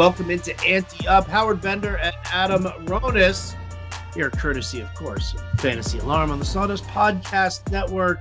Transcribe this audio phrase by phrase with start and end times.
[0.00, 1.26] Welcome into Ante Up.
[1.26, 3.54] Howard Bender and Adam Ronis.
[4.14, 8.18] Here, courtesy, of course, Fantasy Alarm on the Sawdust Podcast Network.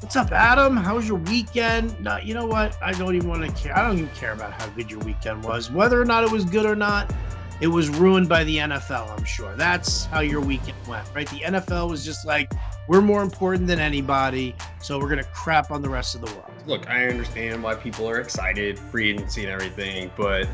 [0.00, 0.76] What's up, Adam?
[0.76, 1.98] How was your weekend?
[2.02, 2.76] No, you know what?
[2.82, 3.74] I don't even want to care.
[3.74, 5.70] I don't even care about how good your weekend was.
[5.70, 7.14] Whether or not it was good or not,
[7.60, 9.54] it was ruined by the NFL, I'm sure.
[9.56, 11.28] That's how your weekend went, right?
[11.28, 12.52] The NFL was just like,
[12.86, 16.32] we're more important than anybody, so we're going to crap on the rest of the
[16.34, 16.52] world.
[16.66, 20.48] Look, I understand why people are excited, free agency and everything, but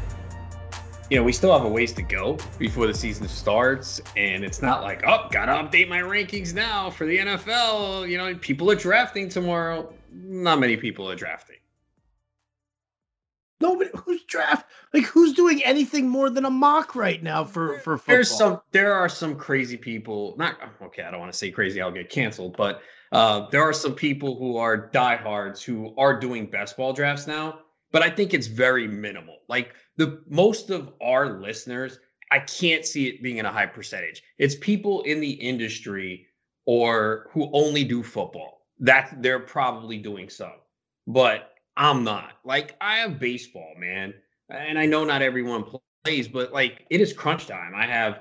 [1.10, 4.00] you know, we still have a ways to go before the season starts.
[4.16, 8.08] And it's not like, oh, gotta update my rankings now for the NFL.
[8.08, 9.92] You know, people are drafting tomorrow.
[10.12, 11.56] Not many people are drafting.
[13.60, 17.96] Nobody who's draft like who's doing anything more than a mock right now for for
[17.98, 18.14] football.
[18.14, 20.34] There's some there are some crazy people.
[20.38, 21.02] Not okay.
[21.02, 21.80] I don't want to say crazy.
[21.80, 22.56] I'll get canceled.
[22.56, 22.80] But
[23.12, 27.60] uh, there are some people who are diehards who are doing best ball drafts now.
[27.92, 29.38] But I think it's very minimal.
[29.48, 32.00] Like the most of our listeners,
[32.32, 34.22] I can't see it being in a high percentage.
[34.38, 36.26] It's people in the industry
[36.66, 38.66] or who only do football.
[38.80, 40.50] That they're probably doing so.
[41.06, 42.32] But I'm not.
[42.44, 44.14] Like I have baseball, man,
[44.48, 45.64] and I know not everyone
[46.04, 47.74] plays, but like it is crunch time.
[47.74, 48.20] I have,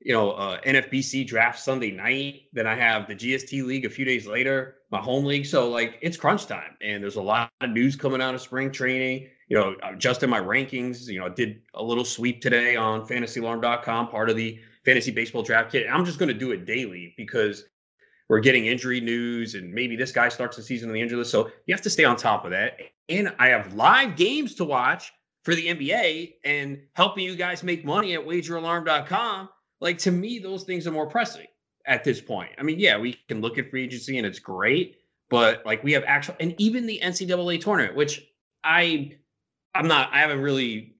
[0.00, 2.42] you know, uh, NFBC draft Sunday night.
[2.52, 5.46] Then I have the GST league a few days later, my home league.
[5.46, 8.70] So like it's crunch time, and there's a lot of news coming out of spring
[8.70, 9.28] training.
[9.48, 11.06] You know, adjusting my rankings.
[11.06, 15.42] You know, I did a little sweep today on FantasyAlarm.com, part of the fantasy baseball
[15.42, 15.86] draft kit.
[15.90, 17.64] I'm just going to do it daily because
[18.34, 21.30] we're getting injury news and maybe this guy starts the season on the injury list.
[21.30, 22.80] So you have to stay on top of that.
[23.08, 25.12] And I have live games to watch
[25.44, 29.50] for the NBA and helping you guys make money at wageralarm.com.
[29.80, 31.46] Like to me, those things are more pressing
[31.86, 32.50] at this point.
[32.58, 34.96] I mean, yeah, we can look at free agency and it's great,
[35.30, 38.20] but like we have actual and even the NCAA tournament, which
[38.64, 39.12] I
[39.76, 40.96] I'm not I haven't really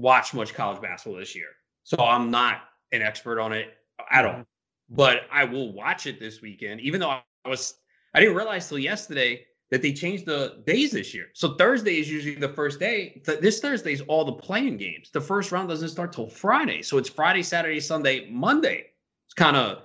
[0.00, 1.48] watched much college basketball this year.
[1.84, 3.74] So I'm not an expert on it
[4.10, 4.46] at all
[4.88, 7.74] but I will watch it this weekend, even though I was
[8.14, 11.26] I didn't realize till yesterday that they changed the days this year.
[11.34, 13.20] So Thursday is usually the first day.
[13.24, 15.10] This Thursday is all the play-in games.
[15.12, 16.80] The first round doesn't start till Friday.
[16.80, 18.86] So it's Friday, Saturday, Sunday, Monday.
[19.26, 19.82] It's kind of a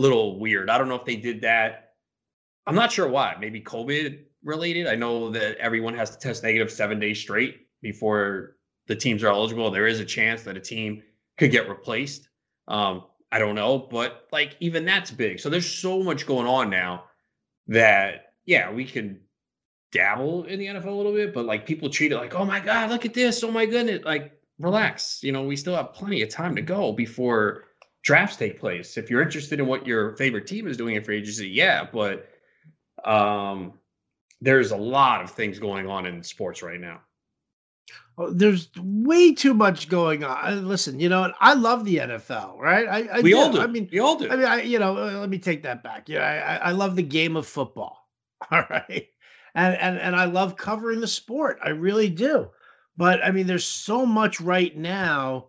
[0.00, 0.70] little weird.
[0.70, 1.92] I don't know if they did that.
[2.66, 3.36] I'm not sure why.
[3.38, 4.86] Maybe COVID related.
[4.86, 9.28] I know that everyone has to test negative seven days straight before the teams are
[9.28, 9.70] eligible.
[9.70, 11.02] There is a chance that a team
[11.36, 12.28] could get replaced.
[12.66, 15.40] Um, I don't know, but like even that's big.
[15.40, 17.04] So there's so much going on now
[17.66, 19.20] that yeah, we can
[19.92, 22.60] dabble in the NFL a little bit, but like people treat it like, oh my
[22.60, 25.22] god, look at this, oh my goodness, like relax.
[25.22, 27.64] You know, we still have plenty of time to go before
[28.02, 28.96] drafts take place.
[28.96, 32.28] If you're interested in what your favorite team is doing in free agency, yeah, but
[33.04, 33.74] um,
[34.40, 37.00] there's a lot of things going on in sports right now.
[38.20, 40.66] Oh, there's way too much going on.
[40.66, 42.88] Listen, you know, I love the NFL, right?
[42.88, 43.38] I, I we do.
[43.38, 43.60] all do.
[43.60, 44.28] I mean, we all do.
[44.28, 46.08] I mean, I, you know, uh, let me take that back.
[46.08, 48.08] Yeah, I, I love the game of football.
[48.50, 49.08] All right,
[49.54, 51.58] and and and I love covering the sport.
[51.62, 52.50] I really do.
[52.96, 55.46] But I mean, there's so much right now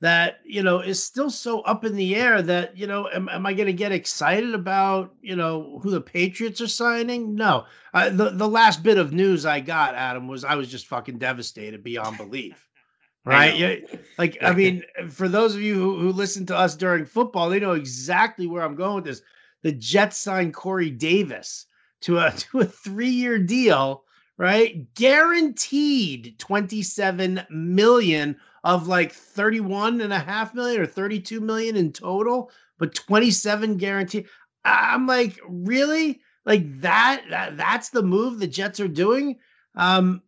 [0.00, 3.46] that you know is still so up in the air that you know am, am
[3.46, 7.34] i going to get excited about you know who the patriots are signing?
[7.34, 7.66] No.
[7.92, 11.18] Uh, the, the last bit of news i got adam was i was just fucking
[11.18, 12.68] devastated beyond belief
[13.24, 13.56] right?
[13.56, 13.74] yeah
[14.16, 17.60] like i mean for those of you who, who listen to us during football they
[17.60, 19.22] know exactly where i'm going with this.
[19.62, 21.66] The jets signed corey davis
[22.02, 24.04] to a to a three-year deal
[24.40, 28.34] right guaranteed 27 million
[28.64, 34.26] of like 31 and a half million or 32 million in total, but 27 guaranteed.
[34.64, 36.22] I'm like, really?
[36.46, 39.38] Like that, that that's the move the Jets are doing.
[39.74, 40.22] Um,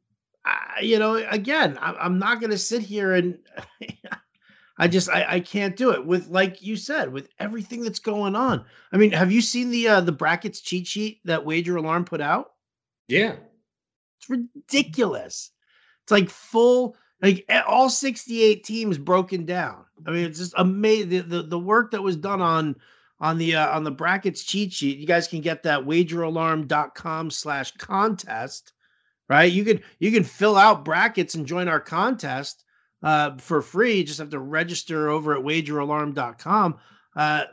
[0.44, 3.38] I, you know, again, I, am not going to sit here and
[4.78, 8.36] I just I, I can't do it with like you said with everything that's going
[8.36, 8.62] on.
[8.92, 12.20] I mean, have you seen the uh, the brackets cheat sheet that Wager Alarm put
[12.20, 12.50] out?
[13.08, 13.36] Yeah,
[14.22, 15.50] it's ridiculous.
[16.04, 19.84] It's like full like all 68 teams broken down.
[20.06, 22.76] I mean, it's just amazing the, the, the work that was done on
[23.20, 24.98] on the uh, on the brackets cheat sheet.
[24.98, 28.72] You guys can get that wageralarm.com slash contest.
[29.28, 29.50] Right.
[29.50, 32.64] You can you can fill out brackets and join our contest
[33.02, 33.98] uh, for free.
[33.98, 36.78] You just have to register over at wageralarm.com.
[37.14, 37.44] Uh,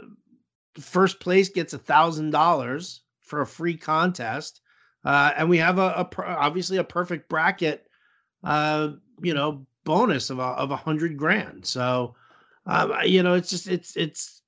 [0.80, 4.62] first place gets a thousand dollars for a free contest.
[5.10, 7.88] Uh, and we have a, a obviously a perfect bracket
[8.44, 8.92] uh,
[9.22, 11.66] you know, bonus of a of a hundred grand.
[11.66, 12.14] So,
[12.68, 14.44] um, you know, it's just it's it's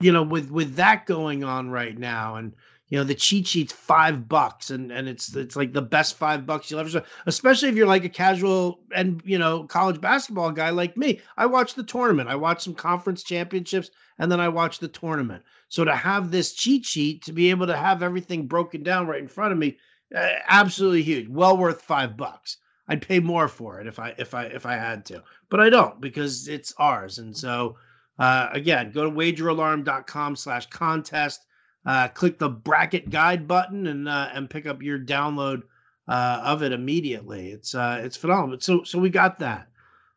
[0.00, 2.54] you know with with that going on right now, and
[2.88, 6.46] you know the cheat sheet's five bucks and and it's it's like the best five
[6.46, 10.50] bucks you'll ever see especially if you're like a casual and you know college basketball
[10.50, 11.20] guy like me.
[11.36, 12.30] I watch the tournament.
[12.30, 15.42] I watch some conference championships and then i watch the tournament.
[15.68, 19.20] So to have this cheat sheet to be able to have everything broken down right
[19.20, 19.76] in front of me
[20.14, 22.58] uh, absolutely huge well worth five bucks
[22.88, 25.68] i'd pay more for it if i if i if i had to but i
[25.68, 27.76] don't because it's ours and so
[28.18, 31.44] uh, again go to wageralarm.com slash contest
[31.86, 35.62] uh, click the bracket guide button and uh, and pick up your download
[36.08, 37.50] uh, of it immediately.
[37.50, 38.60] It's uh, it's phenomenal.
[38.60, 39.68] So so we got that.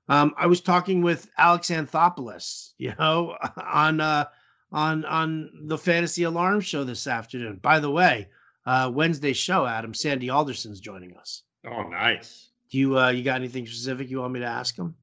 [0.07, 4.25] Um, I was talking with Alex Anthopoulos, you know, on uh,
[4.71, 7.59] on on the Fantasy Alarm show this afternoon.
[7.61, 8.27] By the way,
[8.65, 11.43] uh, Wednesday show, Adam Sandy Alderson's joining us.
[11.65, 12.49] Oh, nice.
[12.71, 14.95] Do you uh, you got anything specific you want me to ask him?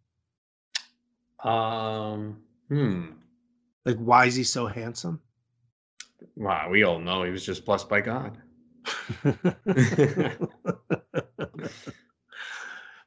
[1.43, 2.38] Um,
[2.69, 3.06] hmm.
[3.85, 5.20] Like, why is he so handsome?
[6.37, 8.38] Wow, we all know he was just blessed by God.
[9.25, 9.38] but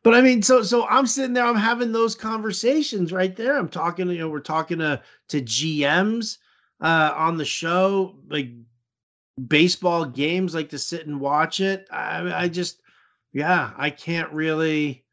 [0.06, 3.58] I mean, so so I'm sitting there, I'm having those conversations right there.
[3.58, 6.38] I'm talking, you know, we're talking to to GMs
[6.82, 8.50] uh on the show, like
[9.48, 11.88] baseball games, like to sit and watch it.
[11.92, 12.82] I I just
[13.32, 15.04] yeah, I can't really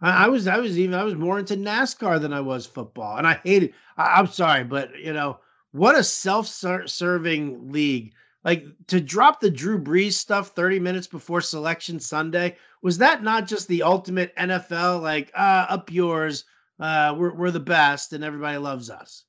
[0.00, 3.16] I, I was I was even I was more into NASCAR than I was football.
[3.16, 5.38] And I hated I, I'm sorry, but you know,
[5.72, 8.12] what a self-serving league.
[8.44, 13.46] Like to drop the Drew Brees stuff 30 minutes before selection Sunday, was that not
[13.46, 16.44] just the ultimate NFL like uh up yours,
[16.78, 19.24] uh we're we're the best and everybody loves us.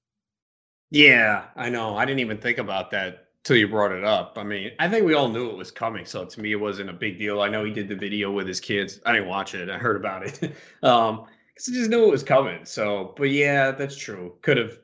[0.89, 1.95] Yeah, I know.
[1.95, 4.33] I didn't even think about that till you brought it up.
[4.37, 6.89] I mean, I think we all knew it was coming, so to me it wasn't
[6.89, 7.41] a big deal.
[7.41, 8.99] I know he did the video with his kids.
[9.05, 9.69] I didn't watch it.
[9.69, 10.43] I heard about it.
[10.83, 12.65] um, because I just knew it was coming.
[12.65, 14.35] So, but yeah, that's true.
[14.41, 14.77] Could have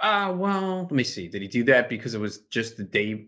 [0.00, 1.28] uh, well, let me see.
[1.28, 3.26] Did he do that because it was just the day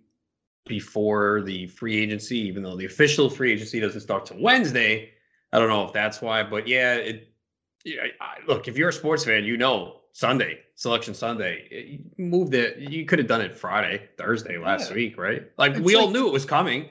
[0.67, 5.11] before the free agency, even though the official free agency doesn't start till Wednesday?
[5.53, 7.31] I don't know if that's why, but yeah, it.
[7.85, 12.01] Yeah, I, look, if you're a sports fan, you know Sunday selection Sunday.
[12.17, 12.79] You moved it.
[12.79, 14.97] You could have done it Friday, Thursday last yeah.
[14.97, 15.51] week, right?
[15.59, 16.89] Like it's we like, all knew it was coming.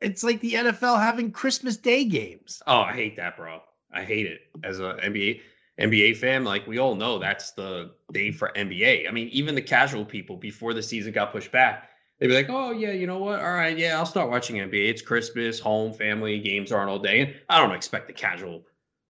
[0.00, 2.62] It's like the NFL having Christmas Day games.
[2.66, 3.60] Oh, I hate that, bro.
[3.92, 5.40] I hate it as a NBA.
[5.80, 9.08] NBA fan, like we all know that's the day for NBA.
[9.08, 11.88] I mean, even the casual people before the season got pushed back,
[12.18, 13.40] they'd be like, oh, yeah, you know what?
[13.40, 14.90] All right, yeah, I'll start watching NBA.
[14.90, 17.20] It's Christmas, home, family, games aren't all day.
[17.20, 18.64] And I don't expect the casual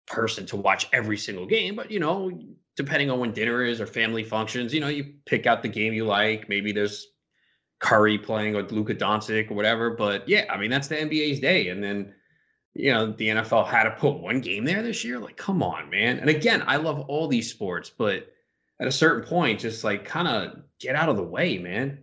[0.08, 2.32] person to watch every single game, but, you know,
[2.76, 5.94] depending on when dinner is or family functions, you know, you pick out the game
[5.94, 6.50] you like.
[6.50, 7.08] Maybe there's
[7.80, 9.92] Curry playing or Luka Doncic or whatever.
[9.92, 11.70] But yeah, I mean, that's the NBA's day.
[11.70, 12.14] And then,
[12.74, 15.20] you know, the NFL had to put one game there this year.
[15.20, 16.20] Like, come on, man.
[16.20, 18.28] And again, I love all these sports, but
[18.80, 22.00] at a certain point, just like kind of get out of the way, man.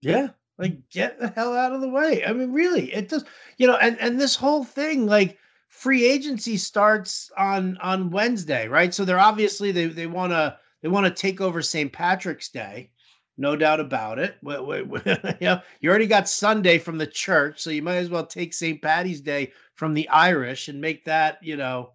[0.00, 0.28] Yeah.
[0.56, 2.24] Like get the hell out of the way.
[2.24, 3.24] I mean, really, it does,
[3.58, 5.36] you know, and, and this whole thing, like
[5.74, 8.94] free agency starts on on Wednesday, right?
[8.94, 11.92] So they're obviously they they want to they want to take over St.
[11.92, 12.90] Patrick's Day
[13.36, 14.36] no doubt about it.
[14.42, 18.54] you know, you already got Sunday from the church, so you might as well take
[18.54, 18.80] St.
[18.80, 21.90] Patty's Day from the Irish and make that, you know,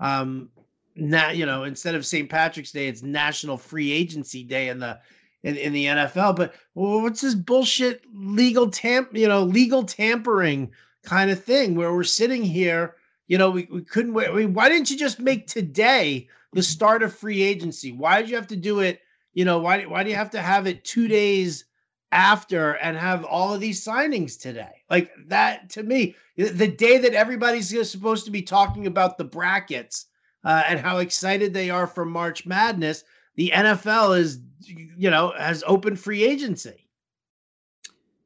[0.00, 0.50] um,
[0.96, 2.28] now you know instead of St.
[2.28, 4.98] Patrick's Day, it's National Free Agency Day in the
[5.42, 6.36] in, in the NFL.
[6.36, 10.72] But what's this bullshit legal tamp, you know, legal tampering
[11.04, 12.96] kind of thing where we're sitting here,
[13.30, 14.28] you know, we, we couldn't wait.
[14.28, 17.92] I mean, why didn't you just make today the start of free agency?
[17.92, 19.02] Why did you have to do it?
[19.34, 21.66] You know, why why do you have to have it two days
[22.10, 24.82] after and have all of these signings today?
[24.90, 30.06] Like that to me, the day that everybody's supposed to be talking about the brackets
[30.42, 33.04] uh, and how excited they are for March Madness,
[33.36, 36.88] the NFL is, you know, has open free agency.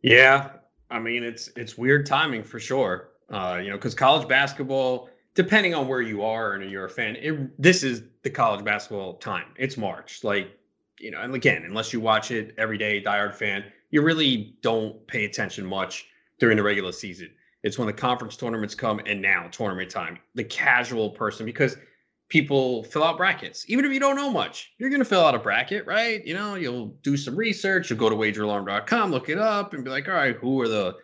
[0.01, 0.53] Yeah,
[0.91, 3.11] I mean it's it's weird timing for sure.
[3.31, 7.17] Uh, you know, because college basketball, depending on where you are and you're a fan,
[7.17, 9.47] it, this is the college basketball time.
[9.57, 10.49] It's March, like
[11.01, 15.07] you know, and again, unless you watch it every day, diehard fan, you really don't
[15.07, 16.07] pay attention much
[16.39, 17.31] during the regular season.
[17.63, 20.19] It's when the conference tournaments come and now tournament time.
[20.35, 21.77] The casual person, because
[22.29, 23.65] people fill out brackets.
[23.69, 26.25] Even if you don't know much, you're going to fill out a bracket, right?
[26.27, 29.91] You know, you'll do some research, you'll go to wageralarm.com, look it up, and be
[29.91, 30.97] like, all right, who are the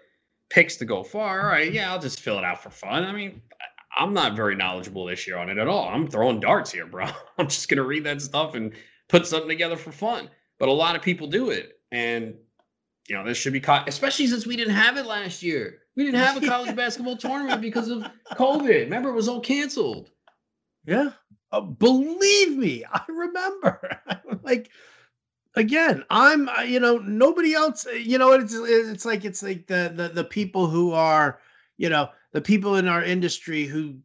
[0.51, 1.41] picks to go far?
[1.43, 3.05] All right, yeah, I'll just fill it out for fun.
[3.05, 3.41] I mean,
[3.97, 5.89] I'm not very knowledgeable this year on it at all.
[5.89, 7.07] I'm throwing darts here, bro.
[7.39, 8.73] I'm just going to read that stuff and
[9.09, 10.29] put something together for fun.
[10.59, 11.79] But a lot of people do it.
[11.91, 12.35] And,
[13.09, 15.79] you know, this should be caught, especially since we didn't have it last year.
[15.97, 18.85] We didn't have a college basketball tournament because of COVID.
[18.85, 20.11] Remember, it was all canceled.
[20.87, 21.11] Yeah.
[21.53, 24.01] Uh, believe me, I remember.
[24.43, 24.71] like,
[25.55, 27.87] again, I'm uh, you know nobody else.
[27.87, 31.41] Uh, you know it's it's like it's like the the the people who are
[31.77, 33.99] you know the people in our industry who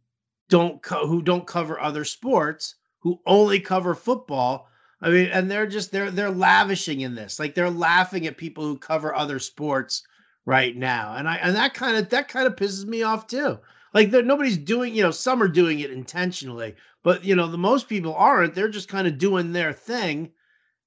[0.49, 2.75] don't co- who don't cover other sports
[3.05, 4.67] who only cover football.
[4.99, 7.39] I mean, and they're just they're they're lavishing in this.
[7.39, 10.01] Like they're laughing at people who cover other sports
[10.45, 11.15] right now.
[11.15, 13.59] And I and that kind of that kind of pisses me off too.
[13.93, 17.87] Like nobody's doing, you know, some are doing it intentionally, but you know, the most
[17.87, 18.55] people aren't.
[18.55, 20.31] They're just kind of doing their thing.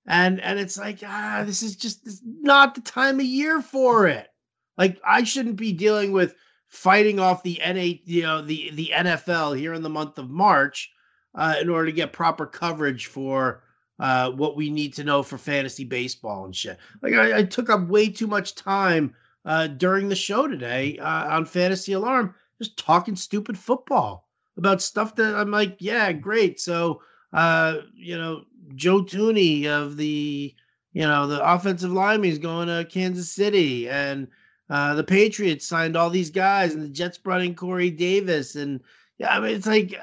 [0.08, 3.60] And and it's like, ah, this is just this is not the time of year
[3.60, 4.28] for it.
[4.76, 6.34] Like I shouldn't be dealing with
[6.66, 10.90] fighting off the NA, you know, the the NFL here in the month of March
[11.34, 13.62] uh, in order to get proper coverage for
[13.98, 16.78] uh, what we need to know for fantasy baseball and shit.
[17.02, 21.36] Like I, I took up way too much time uh, during the show today uh,
[21.36, 26.60] on Fantasy Alarm, just talking stupid football about stuff that I'm like, yeah, great.
[26.60, 28.44] So, uh, you know,
[28.74, 30.54] Joe Thuney of the,
[30.92, 34.28] you know, the offensive lineman is going to Kansas City, and
[34.70, 38.80] uh, the Patriots signed all these guys, and the Jets brought in Corey Davis, and
[39.18, 39.94] yeah, I mean, it's like,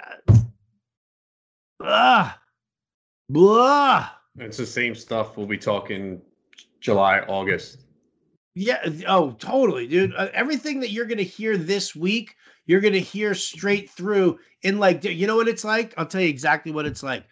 [1.82, 2.40] ah,
[3.30, 4.10] blah.
[4.38, 6.22] It's the same stuff we'll be talking
[6.82, 7.80] July, August.
[8.54, 8.88] Yeah.
[9.08, 10.14] Oh, totally, dude.
[10.16, 14.40] Uh, everything that you're going to hear this week, you're going to hear straight through
[14.64, 15.94] in like, you know what it's like?
[15.98, 17.26] I'll tell you exactly what it's like.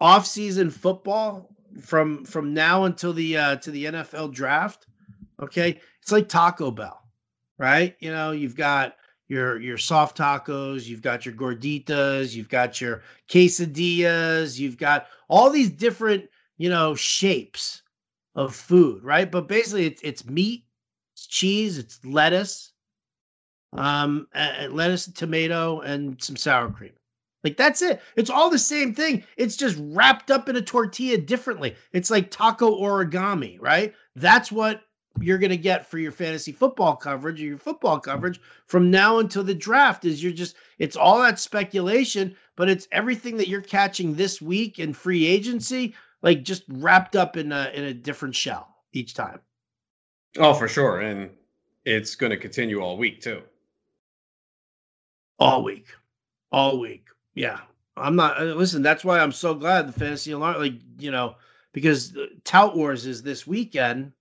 [0.00, 4.86] Off-season football from from now until the uh to the NFL draft.
[5.40, 7.00] Okay, it's like Taco Bell,
[7.56, 7.96] right?
[8.00, 8.96] You know, you've got
[9.28, 15.48] your your soft tacos, you've got your gorditas, you've got your quesadillas, you've got all
[15.48, 16.28] these different
[16.58, 17.82] you know shapes
[18.34, 19.30] of food, right?
[19.30, 20.64] But basically, it's it's meat
[21.20, 22.69] it's cheese, it's lettuce,
[23.72, 24.26] um,
[24.70, 26.92] lettuce, tomato, and some sour cream.
[27.42, 28.02] Like that's it.
[28.16, 29.24] It's all the same thing.
[29.36, 31.74] It's just wrapped up in a tortilla differently.
[31.92, 33.94] It's like taco origami, right?
[34.14, 34.82] That's what
[35.20, 39.18] you're going to get for your fantasy football coverage or your football coverage from now
[39.18, 43.62] until the draft is you're just it's all that speculation, but it's everything that you're
[43.62, 48.34] catching this week in free agency like just wrapped up in a in a different
[48.34, 49.40] shell each time.
[50.38, 51.00] Oh, for sure.
[51.00, 51.30] And
[51.84, 53.42] it's going to continue all week, too.
[55.40, 55.86] All week.
[56.52, 57.06] All week.
[57.34, 57.60] Yeah.
[57.96, 61.36] I'm not, uh, listen, that's why I'm so glad the fantasy alarm, like, you know,
[61.72, 64.12] because Tout Wars is this weekend.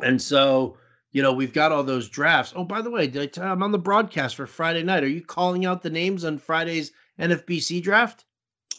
[0.00, 0.76] And so,
[1.12, 2.52] you know, we've got all those drafts.
[2.54, 5.02] Oh, by the way, did I tell I'm on the broadcast for Friday night.
[5.02, 8.24] Are you calling out the names on Friday's NFBC draft?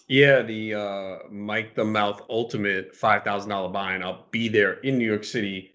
[0.08, 4.04] Yeah, the uh, Mike the Mouth Ultimate $5,000 buy-in.
[4.04, 5.72] I'll be there in New York City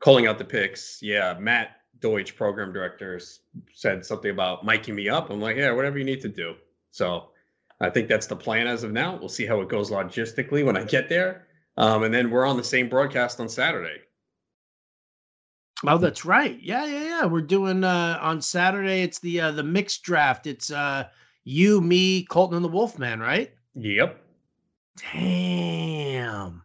[0.00, 1.02] calling out the picks.
[1.02, 3.20] Yeah, Matt Deutsch, program director,
[3.74, 5.30] said something about miking me up.
[5.30, 6.54] I'm like, yeah, whatever you need to do.
[6.90, 7.30] So
[7.80, 9.16] I think that's the plan as of now.
[9.16, 11.46] We'll see how it goes logistically when I get there.
[11.76, 13.98] Um, and then we're on the same broadcast on Saturday.
[15.86, 16.58] Oh, that's right.
[16.60, 17.24] Yeah, yeah, yeah.
[17.26, 19.02] We're doing uh on Saturday.
[19.02, 20.48] It's the uh the mixed draft.
[20.48, 21.04] It's uh
[21.44, 23.52] you, me, Colton, and the Wolfman, right?
[23.76, 24.20] Yep.
[25.12, 26.62] Damn.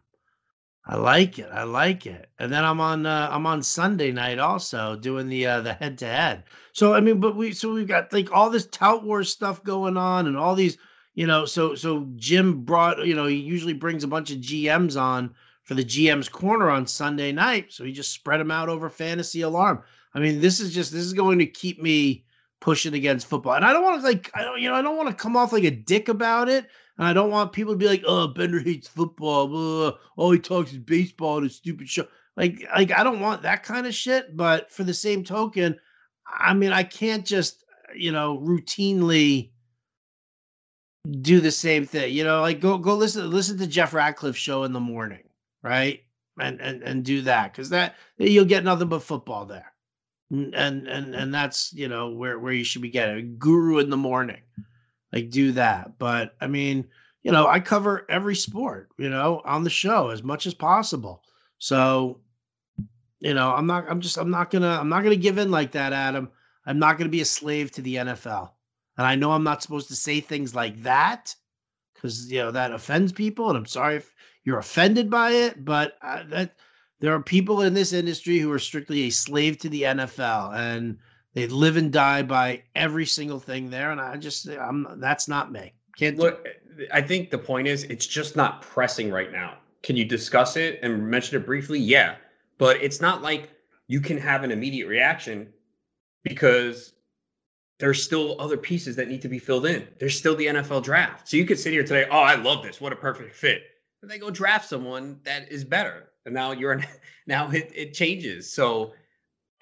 [0.86, 1.48] I like it.
[1.50, 2.28] I like it.
[2.38, 5.96] And then I'm on uh, I'm on Sunday night also doing the uh, the head
[5.98, 6.44] to head.
[6.72, 9.96] So I mean, but we so we've got like all this tout war stuff going
[9.96, 10.76] on and all these,
[11.14, 15.00] you know, so so Jim brought, you know, he usually brings a bunch of GMs
[15.00, 17.72] on for the GM's corner on Sunday night.
[17.72, 19.82] So he just spread them out over fantasy alarm.
[20.12, 22.26] I mean, this is just this is going to keep me
[22.60, 23.54] pushing against football.
[23.54, 25.34] And I don't want to like I don't you know, I don't want to come
[25.34, 26.66] off like a dick about it
[26.98, 29.48] and I don't want people to be like, "Oh, Bender hates football.
[29.48, 33.42] Blah, All he talks is baseball and a stupid show." Like, like I don't want
[33.42, 34.36] that kind of shit.
[34.36, 35.78] But for the same token,
[36.26, 37.64] I mean, I can't just
[37.96, 39.50] you know routinely
[41.20, 42.12] do the same thing.
[42.14, 45.24] You know, like go go listen listen to Jeff Ratcliffe show in the morning,
[45.62, 46.00] right?
[46.38, 49.72] And and and do that because that you'll get nothing but football there,
[50.30, 53.90] and and and that's you know where where you should be getting a guru in
[53.90, 54.40] the morning
[55.14, 55.96] like do that.
[55.98, 56.88] But I mean,
[57.22, 61.22] you know, I cover every sport, you know, on the show as much as possible.
[61.58, 62.20] So,
[63.20, 65.72] you know, I'm not I'm just I'm not to I'm not to give in like
[65.72, 66.30] that, Adam.
[66.66, 68.50] I'm not to be a slave to the NFL.
[68.98, 71.34] And I know I'm not supposed to say things like that
[71.94, 75.96] cuz you know that offends people and I'm sorry if you're offended by it, but
[76.02, 76.56] uh, that
[77.00, 80.98] there are people in this industry who are strictly a slave to the NFL and
[81.34, 85.52] they live and die by every single thing there, and I just I'm that's not
[85.52, 85.72] me.
[85.98, 86.46] Can't look.
[86.92, 89.58] I think the point is it's just not pressing right now.
[89.82, 91.78] Can you discuss it and mention it briefly?
[91.78, 92.16] Yeah,
[92.58, 93.50] but it's not like
[93.88, 95.52] you can have an immediate reaction
[96.22, 96.94] because
[97.78, 99.86] there's still other pieces that need to be filled in.
[99.98, 101.28] There's still the NFL draft.
[101.28, 102.80] So you could sit here today, oh, I love this.
[102.80, 103.62] What a perfect fit.
[104.02, 106.10] and they go draft someone that is better.
[106.24, 106.80] And now you're
[107.26, 108.50] now it, it changes.
[108.52, 108.94] So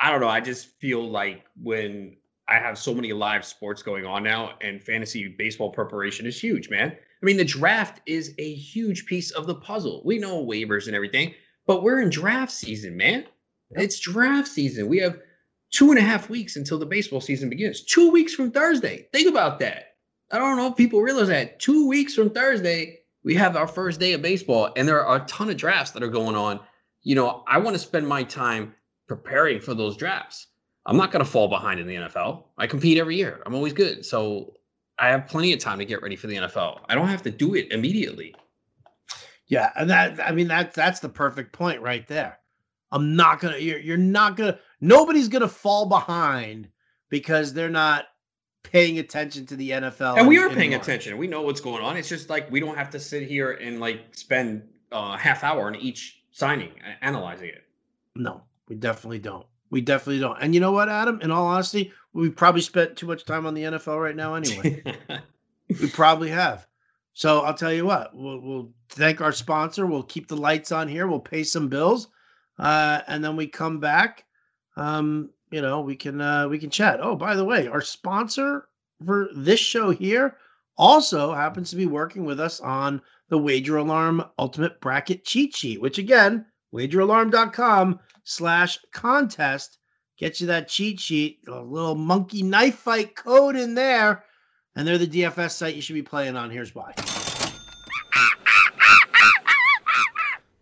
[0.03, 0.29] I don't know.
[0.29, 2.17] I just feel like when
[2.49, 6.69] I have so many live sports going on now, and fantasy baseball preparation is huge,
[6.69, 6.91] man.
[6.91, 10.03] I mean, the draft is a huge piece of the puzzle.
[10.05, 11.35] We know waivers and everything,
[11.69, 13.27] but we're in draft season, man.
[13.71, 14.89] It's draft season.
[14.89, 15.21] We have
[15.71, 17.85] two and a half weeks until the baseball season begins.
[17.85, 19.07] Two weeks from Thursday.
[19.13, 19.95] Think about that.
[20.33, 21.61] I don't know if people realize that.
[21.61, 25.27] Two weeks from Thursday, we have our first day of baseball, and there are a
[25.27, 26.59] ton of drafts that are going on.
[27.03, 28.75] You know, I want to spend my time
[29.09, 30.49] preparing for those drafts.
[30.87, 32.45] I'm not going to fall behind in the NFL.
[32.59, 33.43] I compete every year.
[33.47, 34.05] I'm always good.
[34.05, 34.55] So
[34.99, 36.81] I have plenty of time to get ready for the NFL.
[36.89, 38.35] I don't have to do it immediately.
[39.47, 42.39] Yeah, and that I mean that that's the perfect point right there.
[42.91, 46.69] I'm not gonna you're you're not gonna nobody's gonna fall behind
[47.11, 48.07] because they're not
[48.63, 50.19] paying attention to the NFL.
[50.19, 51.19] And we are paying attention.
[51.19, 51.97] We know what's going on.
[51.97, 55.45] It's just like we don't have to sit here and like spend a uh, half
[55.45, 57.65] hour on each signing analyzing it.
[58.15, 59.47] No, we definitely don't.
[59.71, 60.39] We definitely don't.
[60.41, 61.21] And you know what, Adam?
[61.23, 64.83] In all honesty, we probably spent too much time on the NFL right now anyway.
[65.81, 66.67] we probably have.
[67.15, 69.87] So I'll tell you what, we'll, we'll, thank our sponsor.
[69.87, 71.07] We'll keep the lights on here.
[71.07, 72.09] We'll pay some bills,
[72.59, 74.25] uh, and then we come back.
[74.77, 77.01] Um, you know, we can uh, we can chat.
[77.03, 78.69] Oh, by the way, our sponsor
[79.05, 80.37] for this show here
[80.79, 85.81] also happens to be working with us on the Wager Alarm Ultimate Bracket Cheat Sheet,
[85.81, 89.79] which again, wageralarm.com slash contest
[90.23, 94.25] get you that cheat sheet, a little monkey knife fight code in there,
[94.77, 96.49] and they're the DFS site you should be playing on.
[96.49, 96.95] Here's why.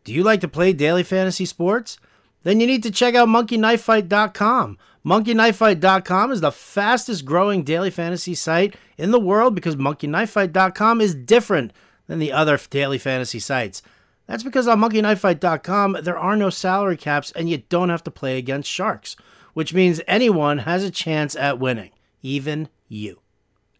[0.04, 1.98] Do you like to play daily fantasy sports?
[2.42, 4.78] Then you need to check out monkeyknifefight.com.
[5.04, 11.72] Monkeyknifefight.com is the fastest growing daily fantasy site in the world because monkeyknifefight.com is different
[12.06, 13.82] than the other daily fantasy sites.
[14.30, 18.38] That's because on monkeyknifefight.com there are no salary caps and you don't have to play
[18.38, 19.16] against sharks,
[19.54, 21.90] which means anyone has a chance at winning,
[22.22, 23.22] even you,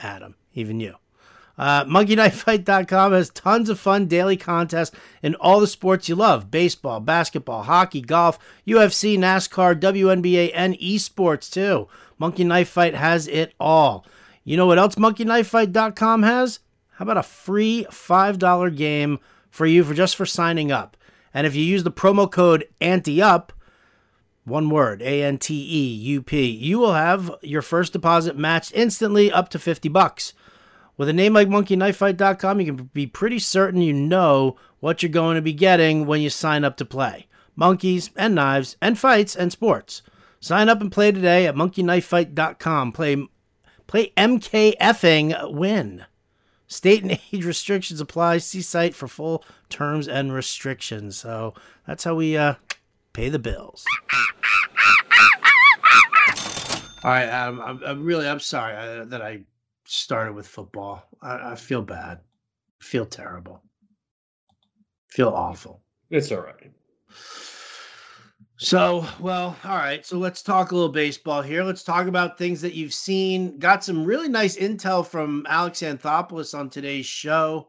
[0.01, 0.97] Adam, even you.
[1.57, 4.91] Uh, MonkeyKnifeFight.com has tons of fun daily contests
[5.23, 8.37] in all the sports you love baseball, basketball, hockey, golf,
[8.67, 11.87] UFC, NASCAR, WNBA, and esports too.
[12.19, 14.05] Monkey Knife Fight has it all.
[14.43, 16.59] You know what else MonkeyKnifeFight.com has?
[16.95, 20.97] How about a free $5 game for you for just for signing up.
[21.35, 23.51] And if you use the promo code ANTEUP,
[24.45, 28.73] one word, A N T E U P, you will have your first deposit matched
[28.75, 30.33] instantly up to 50 bucks.
[30.97, 35.37] With a name like monkeyknifefight.com, you can be pretty certain you know what you're going
[35.37, 37.27] to be getting when you sign up to play.
[37.57, 40.03] Monkeys and knives and fights and sports.
[40.41, 42.93] Sign up and play today at monkeyknifefight.com.
[42.93, 43.29] Play
[43.87, 46.05] play MKFing win.
[46.71, 48.39] State and age restrictions apply.
[48.39, 51.19] See site for full terms and restrictions.
[51.19, 51.53] So
[51.87, 52.55] that's how we uh,
[53.13, 53.85] pay the bills.
[57.03, 59.41] All right, um, I'm, I'm really I'm sorry uh, that I
[59.87, 61.03] started with football.
[61.23, 62.19] I, I feel bad.
[62.81, 63.63] I feel terrible.
[64.51, 65.83] I feel awful.
[66.11, 66.71] It's all right.
[68.63, 70.05] So, well, all right.
[70.05, 71.65] So let's talk a little baseball here.
[71.65, 73.59] Let's talk about things that you've seen.
[73.59, 77.69] Got some really nice intel from Alex Anthopoulos on today's show.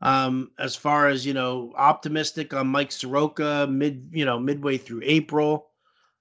[0.00, 5.00] Um, as far as you know, optimistic on Mike Soroka mid, you know, midway through
[5.02, 5.70] April.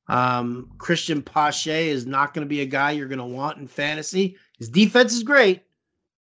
[0.07, 3.67] Um, Cristian Pache is not going to be a guy you're going to want in
[3.67, 4.35] fantasy.
[4.57, 5.61] His defense is great,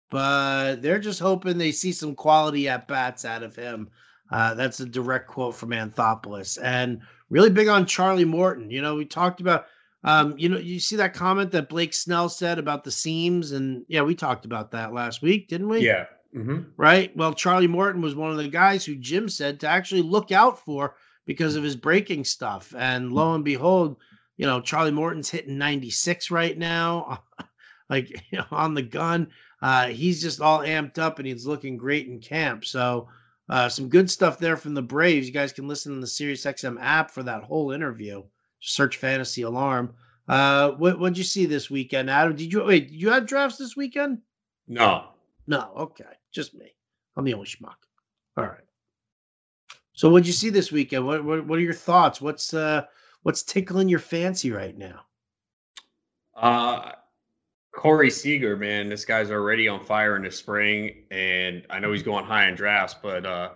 [0.10, 3.90] but they're just hoping they see some quality at bats out of him.
[4.32, 6.58] Uh, that's a direct quote from Anthopoulos.
[6.64, 7.02] And
[7.32, 8.70] really big on Charlie Morton.
[8.70, 9.66] You know, we talked about,
[10.04, 13.84] um, you know, you see that comment that Blake Snell said about the seams, and
[13.88, 15.80] yeah, we talked about that last week, didn't we?
[15.80, 16.06] Yeah.
[16.36, 16.60] Mm-hmm.
[16.78, 17.16] Right.
[17.18, 20.60] Well, Charlie Morton was one of the guys who Jim said to actually look out
[20.60, 22.74] for because of his breaking stuff.
[22.78, 23.98] And lo and behold,
[24.38, 27.24] you know, Charlie Morton's hitting 96 right now,
[27.90, 29.28] like you know, on the gun.
[29.62, 32.66] Uh, he's just all amped up and he's looking great in camp.
[32.66, 33.08] So,
[33.52, 35.28] uh, some good stuff there from the Braves.
[35.28, 38.24] You guys can listen in the SiriusXM app for that whole interview.
[38.62, 39.94] Search Fantasy Alarm.
[40.30, 42.34] Uh, what what'd you see this weekend, Adam?
[42.36, 42.88] Did you wait?
[42.90, 44.20] Did you have drafts this weekend?
[44.70, 45.10] No.
[45.48, 45.72] No.
[45.76, 46.74] Okay, just me.
[47.18, 47.76] I'm the only schmuck.
[48.38, 48.64] All right.
[49.94, 51.06] So what'd you see this weekend?
[51.06, 52.22] What what, what are your thoughts?
[52.22, 52.84] What's uh
[53.24, 55.02] what's tickling your fancy right now?
[56.34, 56.94] Uh
[57.82, 62.04] Corey Seager, man, this guy's already on fire in the spring, and I know he's
[62.04, 63.54] going high in drafts, but uh,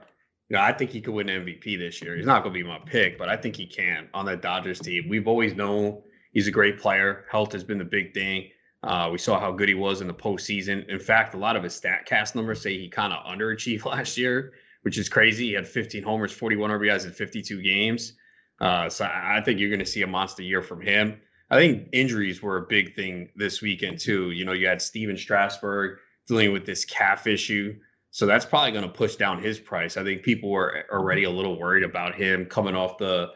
[0.49, 2.15] you know, I think he could win MVP this year.
[2.15, 4.79] He's not going to be my pick, but I think he can on that Dodgers
[4.79, 5.07] team.
[5.07, 7.25] We've always known he's a great player.
[7.29, 8.49] Health has been the big thing.
[8.81, 10.89] Uh, we saw how good he was in the postseason.
[10.89, 14.53] In fact, a lot of his StatCast numbers say he kind of underachieved last year,
[14.81, 15.49] which is crazy.
[15.49, 18.13] He had 15 homers, 41 RBIs in 52 games.
[18.59, 21.21] Uh, so I think you're going to see a monster year from him.
[21.51, 24.31] I think injuries were a big thing this weekend too.
[24.31, 27.75] You know, you had Stephen Strasburg dealing with this calf issue.
[28.11, 29.97] So that's probably going to push down his price.
[29.97, 33.31] I think people were already a little worried about him coming off the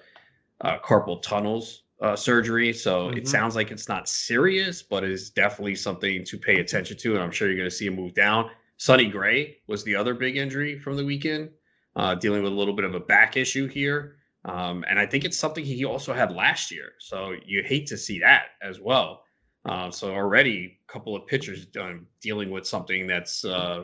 [0.62, 2.74] uh, carpal tunnels uh, surgery.
[2.74, 3.18] So mm-hmm.
[3.18, 7.14] it sounds like it's not serious, but it's definitely something to pay attention to.
[7.14, 8.50] And I'm sure you're going to see him move down.
[8.78, 11.50] Sonny Gray was the other big injury from the weekend,
[11.98, 14.16] uh, dealing with a little bit of a back issue here.
[14.46, 16.94] Um, and I think it's something he also had last year.
[17.00, 19.24] So you hate to see that as well.
[19.66, 23.84] Uh, so already a couple of pitchers done dealing with something that's uh,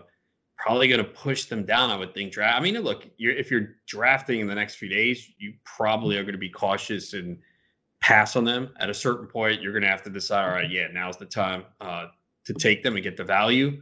[0.58, 1.92] probably going to push them down.
[1.92, 2.32] I would think.
[2.32, 2.58] Draft.
[2.58, 6.24] I mean, look, you're, if you're drafting in the next few days, you probably are
[6.24, 7.38] going to be cautious and
[8.02, 8.70] pass on them.
[8.80, 10.46] At a certain point, you're going to have to decide.
[10.46, 12.08] All right, yeah, now's the time uh,
[12.46, 13.82] to take them and get the value.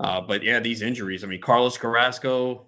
[0.00, 1.22] Uh, but yeah, these injuries.
[1.22, 2.67] I mean, Carlos Carrasco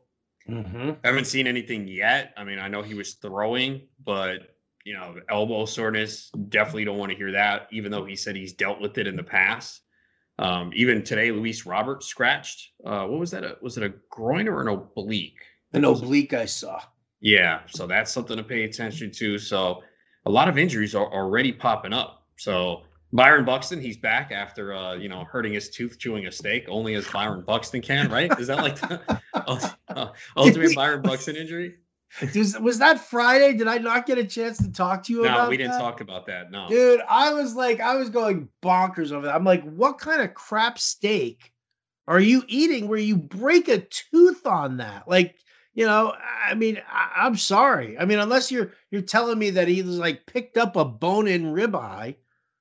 [0.50, 0.90] Mm-hmm.
[1.04, 2.32] I haven't seen anything yet.
[2.36, 6.30] I mean, I know he was throwing, but you know, elbow soreness.
[6.48, 7.68] Definitely don't want to hear that.
[7.70, 9.82] Even though he said he's dealt with it in the past.
[10.38, 12.70] Um, even today, Luis Roberts scratched.
[12.84, 13.44] Uh, what was that?
[13.44, 15.40] A, was it a groin or an oblique?
[15.74, 16.80] An oblique, I saw.
[17.20, 19.38] Yeah, so that's something to pay attention to.
[19.38, 19.82] So
[20.24, 22.24] a lot of injuries are already popping up.
[22.38, 26.66] So Byron Buxton, he's back after uh, you know hurting his tooth chewing a steak,
[26.68, 28.30] only as Byron Buxton can, right?
[28.38, 29.20] Is that like the
[29.88, 31.76] uh, ultimate Byron Buxton injury?
[32.34, 33.56] Was, was that Friday?
[33.56, 35.44] Did I not get a chance to talk to you no, about?
[35.44, 35.80] No, we didn't that?
[35.80, 36.50] talk about that.
[36.50, 39.34] No, dude, I was like, I was going bonkers over that.
[39.34, 41.52] I'm like, what kind of crap steak
[42.08, 45.06] are you eating where you break a tooth on that?
[45.06, 45.36] Like,
[45.74, 47.96] you know, I mean, I, am sorry.
[47.98, 51.44] I mean, unless you're you're telling me that he was like picked up a bone-in
[51.44, 52.16] ribeye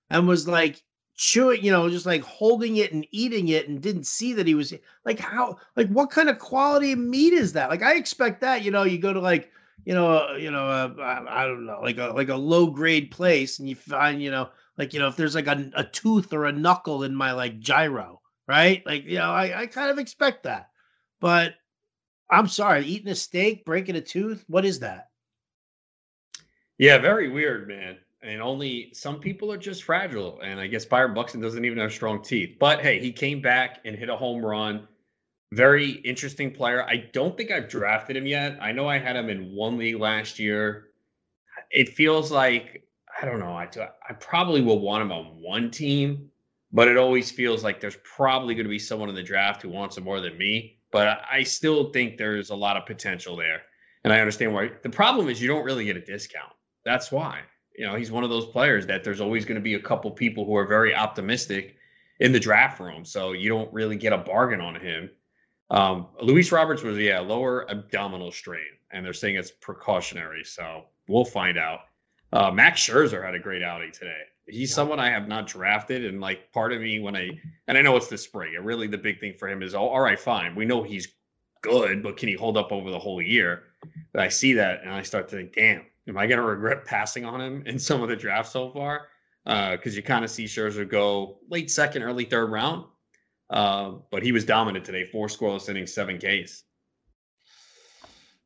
[0.09, 0.83] and was like
[1.19, 4.55] chewing, you know, just like holding it and eating it and didn't see that he
[4.55, 7.69] was like, how, like, what kind of quality of meat is that?
[7.69, 9.51] Like, I expect that, you know, you go to like,
[9.85, 12.67] you know, uh, you know, uh, I, I, don't know, like a like a low
[12.67, 15.83] grade place, and you find, you know, like you know, if there's like a, a
[15.83, 18.85] tooth or a knuckle in my like gyro, right?
[18.85, 20.69] Like, you know, I, I kind of expect that,
[21.19, 21.55] but
[22.29, 25.09] I'm sorry, eating a steak, breaking a tooth, what is that?
[26.77, 30.39] Yeah, very weird, man and only some people are just fragile.
[30.43, 32.57] And I guess Byron Buxton doesn't even have strong teeth.
[32.59, 34.87] But hey, he came back and hit a home run.
[35.53, 36.83] Very interesting player.
[36.83, 38.59] I don't think I've drafted him yet.
[38.61, 40.89] I know I had him in one league last year.
[41.71, 42.83] It feels like
[43.21, 43.53] I don't know.
[43.53, 43.67] I
[44.07, 46.29] I probably will want him on one team,
[46.71, 49.69] but it always feels like there's probably going to be someone in the draft who
[49.69, 50.77] wants him more than me.
[50.91, 53.61] But I still think there's a lot of potential there,
[54.03, 54.71] and I understand why.
[54.83, 56.53] The problem is you don't really get a discount.
[56.85, 57.41] That's why
[57.75, 60.11] you know, he's one of those players that there's always going to be a couple
[60.11, 61.75] people who are very optimistic
[62.19, 63.05] in the draft room.
[63.05, 65.09] So you don't really get a bargain on him.
[65.71, 70.43] Um, Luis Roberts was, yeah, lower abdominal strain, and they're saying it's precautionary.
[70.43, 71.81] So we'll find out.
[72.31, 74.21] Uh, Max Scherzer had a great outing today.
[74.47, 77.29] He's someone I have not drafted, and like part of me when I
[77.67, 79.81] and I know it's the spring, and really the big thing for him is, oh,
[79.81, 81.07] all right, fine, we know he's
[81.61, 83.63] good, but can he hold up over the whole year?
[84.11, 86.85] But I see that, and I start to think, damn, am I going to regret
[86.85, 89.07] passing on him in some of the drafts so far?
[89.45, 92.85] Because uh, you kind of see Scherzer go late second, early third round.
[93.49, 96.63] Uh, but he was dominant today, four scoreless innings, seven Ks.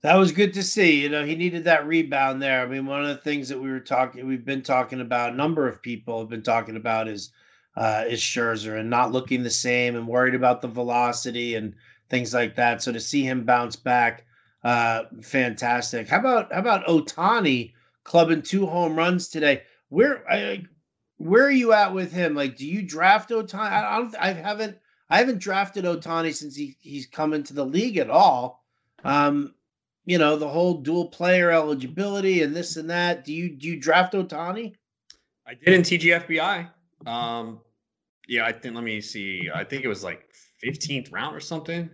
[0.02, 1.02] That was good to see.
[1.02, 2.62] You know, he needed that rebound there.
[2.62, 5.36] I mean, one of the things that we were talking, we've been talking about, a
[5.36, 7.32] number of people have been talking about is
[7.76, 11.74] uh, is Scherzer and not looking the same and worried about the velocity and
[12.10, 12.84] things like that.
[12.84, 14.26] So to see him bounce back,
[14.64, 16.08] uh, fantastic.
[16.08, 17.74] How about how about Ohtani
[18.04, 19.64] clubbing two home runs today?
[19.90, 20.64] Where I,
[21.18, 22.36] where are you at with him?
[22.36, 23.60] Like, do you draft Ohtani?
[23.60, 24.16] I, don't.
[24.16, 24.78] I haven't.
[25.10, 28.64] I haven't drafted Ohtani since he he's come into the league at all.
[29.04, 29.54] Um,
[30.06, 33.26] you know the whole dual player eligibility and this and that.
[33.26, 34.76] Do you do you draft Otani?
[35.46, 36.70] I did in TGFBI.
[37.06, 37.60] Um,
[38.28, 38.76] yeah, I think.
[38.76, 39.50] Let me see.
[39.54, 40.30] I think it was like
[40.64, 41.90] 15th round or something.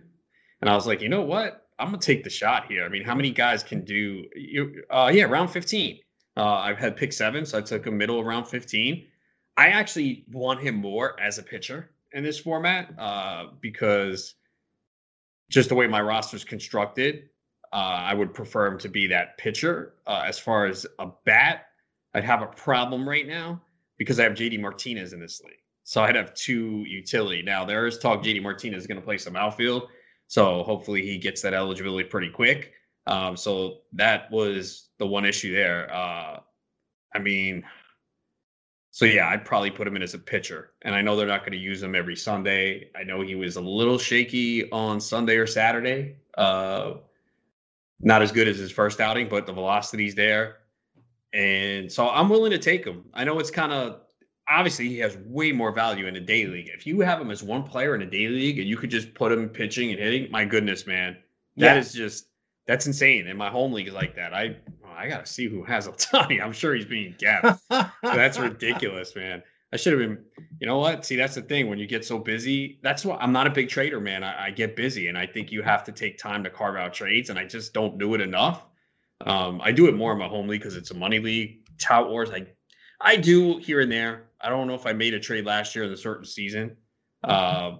[0.60, 1.66] And I was like, you know what?
[1.80, 2.84] I'm gonna take the shot here.
[2.84, 4.82] I mean, how many guys can do you?
[4.90, 5.98] Uh, yeah, round 15.
[6.36, 9.06] Uh, I've had pick seven, so I took a middle around 15.
[9.56, 14.34] I actually want him more as a pitcher in this format uh, because
[15.50, 17.28] just the way my roster is constructed,
[17.72, 19.94] uh, I would prefer him to be that pitcher.
[20.06, 21.66] Uh, as far as a bat,
[22.14, 23.60] I'd have a problem right now
[23.98, 25.54] because I have JD Martinez in this league.
[25.84, 27.42] So I'd have two utility.
[27.42, 29.88] Now there is talk JD Martinez is going to play some outfield.
[30.30, 32.74] So hopefully he gets that eligibility pretty quick.
[33.08, 35.92] Um, so that was the one issue there.
[35.92, 36.38] Uh,
[37.12, 37.64] I mean,
[38.92, 40.70] so yeah, I'd probably put him in as a pitcher.
[40.82, 42.90] And I know they're not going to use him every Sunday.
[42.94, 46.14] I know he was a little shaky on Sunday or Saturday.
[46.38, 46.98] Uh,
[47.98, 50.58] not as good as his first outing, but the velocity's there.
[51.32, 53.04] And so I'm willing to take him.
[53.14, 54.02] I know it's kind of
[54.50, 56.70] obviously he has way more value in a day league.
[56.74, 59.14] If you have him as one player in a day league and you could just
[59.14, 61.16] put him pitching and hitting, my goodness, man,
[61.56, 61.80] that yeah.
[61.80, 62.26] is just
[62.66, 63.28] that's insane.
[63.28, 64.34] And my home league is like that.
[64.34, 64.56] I
[64.96, 66.42] I gotta see who has Ohtani.
[66.44, 67.60] I'm sure he's being kept.
[68.02, 69.42] that's ridiculous, man.
[69.72, 70.24] I should have been.
[70.60, 71.04] You know what?
[71.04, 71.68] See, that's the thing.
[71.68, 74.24] When you get so busy, that's why I'm not a big trader, man.
[74.24, 76.92] I, I get busy, and I think you have to take time to carve out
[76.92, 78.66] trades, and I just don't do it enough.
[79.20, 81.60] Um, I do it more in my home league because it's a money league.
[81.78, 82.46] Tout wars, I
[83.00, 84.24] I do here and there.
[84.40, 86.76] I don't know if I made a trade last year in a certain season.
[87.24, 87.76] Uh,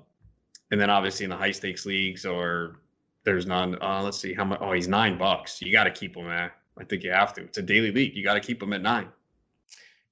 [0.71, 2.81] and then obviously in the high stakes leagues or
[3.25, 3.77] there's none.
[3.83, 4.59] Uh, let's see how much.
[4.61, 5.61] Oh, he's nine bucks.
[5.61, 6.53] You got to keep him at.
[6.79, 7.43] I think you have to.
[7.43, 8.17] It's a daily league.
[8.17, 9.09] You got to keep him at nine.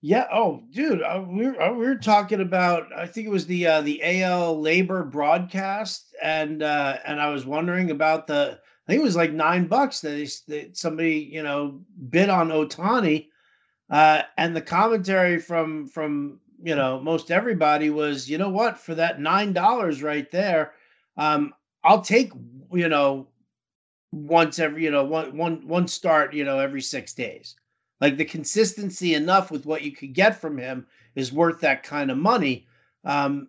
[0.01, 0.27] Yeah.
[0.33, 2.87] Oh, dude, uh, we were uh, we were talking about.
[2.97, 7.47] I think it was the uh, the AL LABR broadcast, and uh, and I was
[7.47, 8.59] wondering about the.
[8.87, 12.49] I think it was like nine bucks that, they, that somebody you know bid on
[12.49, 13.29] Ohtani,
[13.91, 18.95] uh, and the commentary from from you know most everybody was, you know what, for
[18.95, 20.73] that nine dollars right there,
[21.17, 22.33] um, I'll take
[22.73, 23.29] you know
[24.13, 27.57] once every you know one one one start you know every six days.
[28.01, 32.11] Like the consistency enough with what you could get from him is worth that kind
[32.11, 32.67] of money.
[33.05, 33.49] Um,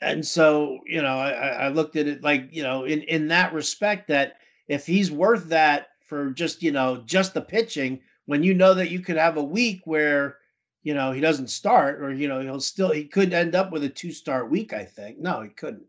[0.00, 3.52] and so you know I, I looked at it like you know in in that
[3.52, 8.52] respect that if he's worth that for just you know just the pitching when you
[8.52, 10.36] know that you could have a week where
[10.82, 13.82] you know he doesn't start or you know he'll still he could end up with
[13.84, 15.18] a two start week i think.
[15.18, 15.86] No he couldn't.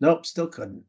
[0.00, 0.84] Nope still couldn't.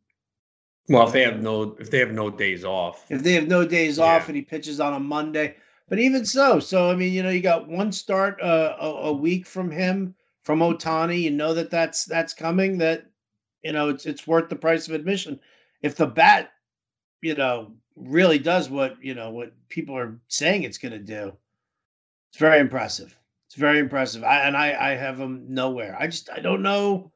[0.88, 3.05] Well if they have no if they have no days off.
[3.10, 4.05] If they have no days yeah.
[4.05, 5.55] off and he pitches on a monday
[5.89, 9.13] but even so so i mean you know you got one start uh, a, a
[9.13, 13.08] week from him from ohtani you know that that's that's coming that
[13.63, 15.39] you know it's it's worth the price of admission.
[15.81, 16.51] If the bat
[17.21, 21.34] you know really does what you know what people are saying it's going to do.
[22.31, 23.17] It's very impressive.
[23.47, 24.23] It's very impressive.
[24.23, 25.95] I, and I I have him nowhere.
[25.99, 27.12] I just I don't know.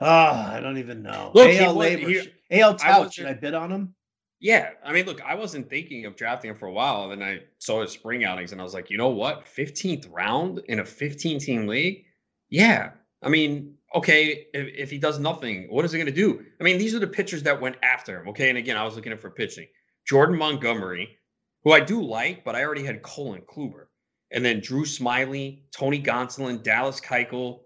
[0.00, 1.30] Oh, I don't even know.
[1.34, 3.14] Look, AL LABR, AL Tout.
[3.14, 3.94] Should I bid on him?
[4.38, 7.10] Yeah, I mean, look, I wasn't thinking of drafting him for a while.
[7.10, 9.48] and Then I saw his spring outings, and I was like, you know what?
[9.48, 12.04] Fifteenth round in a fifteen-team league.
[12.50, 12.90] Yeah,
[13.22, 16.44] I mean, okay, if, if he does nothing, what is he going to do?
[16.60, 18.28] I mean, these are the pitchers that went after him.
[18.28, 19.66] Okay, and again, I was looking at for pitching.
[20.06, 21.18] Jordan Montgomery,
[21.64, 23.86] who I do like, but I already had Colin Kluber.
[24.30, 27.60] And then Drew Smyly, Tony Gonsolin, Dallas Keuchel,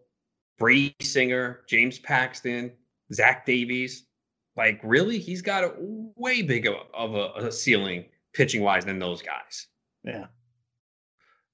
[0.59, 2.73] Brady Singer, James Paxton,
[3.13, 4.07] Zach Davies.
[4.57, 5.19] Like, really?
[5.19, 9.69] He's got a way bigger of a, a ceiling pitching wise than those guys.
[10.05, 10.27] Yeah.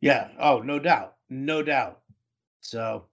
[0.01, 0.29] Yeah.
[0.39, 1.15] Oh, no doubt.
[1.29, 2.01] No doubt.
[2.61, 3.07] So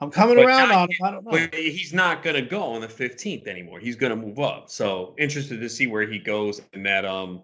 [0.00, 0.96] I'm coming but around on him.
[1.02, 1.30] I don't know.
[1.30, 3.80] But he's not going to go on the 15th anymore.
[3.80, 4.68] He's going to move up.
[4.68, 7.42] So interested to see where he goes in that um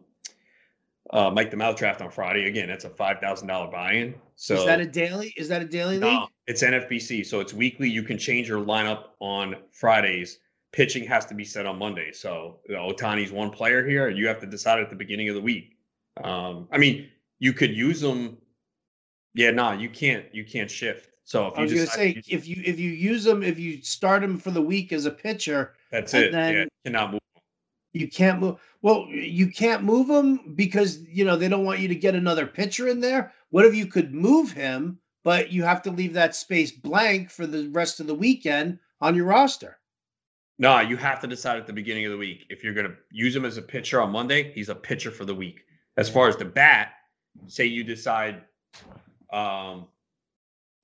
[1.10, 2.46] uh Mike the Mouth draft on Friday.
[2.46, 4.14] Again, that's a five thousand dollar buy-in.
[4.36, 5.32] So is that a daily?
[5.36, 6.28] Is that a daily no, league?
[6.46, 7.88] It's NFBC, so it's weekly.
[7.88, 10.38] You can change your lineup on Fridays.
[10.72, 12.12] Pitching has to be set on Monday.
[12.12, 14.08] So you know, Ohtani's one player here.
[14.08, 15.76] You have to decide at the beginning of the week.
[16.22, 18.38] Um, I mean, you could use them.
[19.34, 20.26] Yeah, no, nah, you can't.
[20.32, 21.08] You can't shift.
[21.24, 23.82] So if I was going to say, if you if you use them, if you
[23.82, 26.32] start him for the week as a pitcher, that's it.
[26.32, 27.20] Then yeah, cannot move.
[27.92, 28.60] You can't move.
[28.80, 32.46] Well, you can't move him because you know they don't want you to get another
[32.46, 33.32] pitcher in there.
[33.50, 37.46] What if you could move him, but you have to leave that space blank for
[37.46, 39.78] the rest of the weekend on your roster?
[40.58, 42.96] No, you have to decide at the beginning of the week if you're going to
[43.10, 44.52] use him as a pitcher on Monday.
[44.52, 45.64] He's a pitcher for the week.
[45.96, 46.92] As far as the bat,
[47.46, 48.42] say you decide
[49.32, 49.86] um,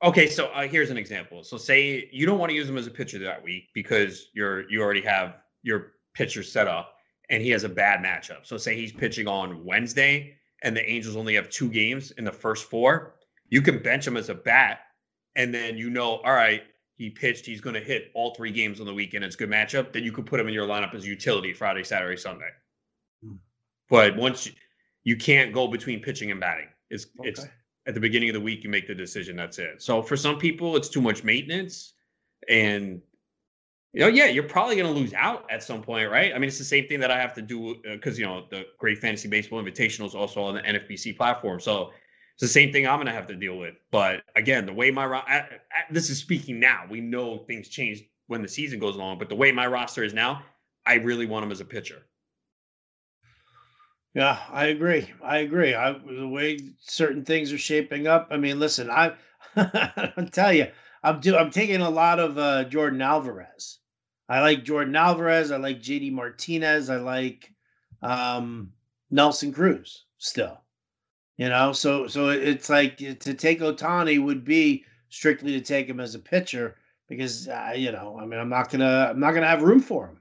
[0.03, 1.43] Okay, so uh, here's an example.
[1.43, 4.71] So say you don't want to use him as a pitcher that week because you're
[4.71, 6.95] you already have your pitcher set up
[7.31, 8.47] and he has a bad matchup.
[8.47, 12.33] So say he's pitching on Wednesday and the Angels only have two games in the
[12.33, 13.15] first four,
[13.49, 14.81] you can bench him as a bat
[15.37, 16.63] and then you know, all right,
[16.97, 19.25] he pitched, he's going to hit all three games on the weekend.
[19.25, 19.93] It's a good matchup.
[19.93, 22.51] Then you could put him in your lineup as utility Friday, Saturday, Sunday.
[23.25, 23.35] Hmm.
[23.89, 24.53] But once you,
[25.05, 26.69] you can't go between pitching and batting.
[26.91, 27.29] It's okay.
[27.29, 27.47] it's
[27.89, 29.83] at the beginning of the week you make the decision that's it.
[29.83, 31.95] So for some people it's too much maintenance
[32.49, 33.01] and
[33.95, 36.33] you know yeah you're probably going to lose out at some point right?
[36.35, 38.45] I mean it's the same thing that i have to do because uh, you know
[38.51, 41.59] the great fantasy baseball invitational is also on the nfbc platform.
[41.59, 41.91] So
[42.35, 43.75] it's the same thing i'm going to have to deal with.
[43.91, 45.59] But again the way my ro- I, I,
[45.91, 46.85] this is speaking now.
[46.89, 50.13] We know things change when the season goes along but the way my roster is
[50.13, 50.43] now
[50.87, 52.03] i really want him as a pitcher
[54.15, 55.09] yeah, I agree.
[55.23, 55.75] I agree.
[55.75, 58.29] I, the way certain things are shaping up.
[58.31, 59.15] I mean, listen, I
[59.57, 60.67] I'll tell you,
[61.03, 63.79] I'm do I'm taking a lot of uh, Yordan Alvarez.
[64.29, 65.51] I like Yordan Alvarez.
[65.51, 66.91] I like JD Martinez.
[66.91, 67.53] I like,
[68.03, 68.73] um,
[69.11, 70.61] Nelson Cruz still.
[71.39, 76.01] You know, so so it's like to take Ohtani would be strictly to take him
[76.01, 76.77] as a pitcher
[77.09, 80.09] because uh, you know, I mean, I'm not gonna I'm not gonna have room for
[80.09, 80.18] him.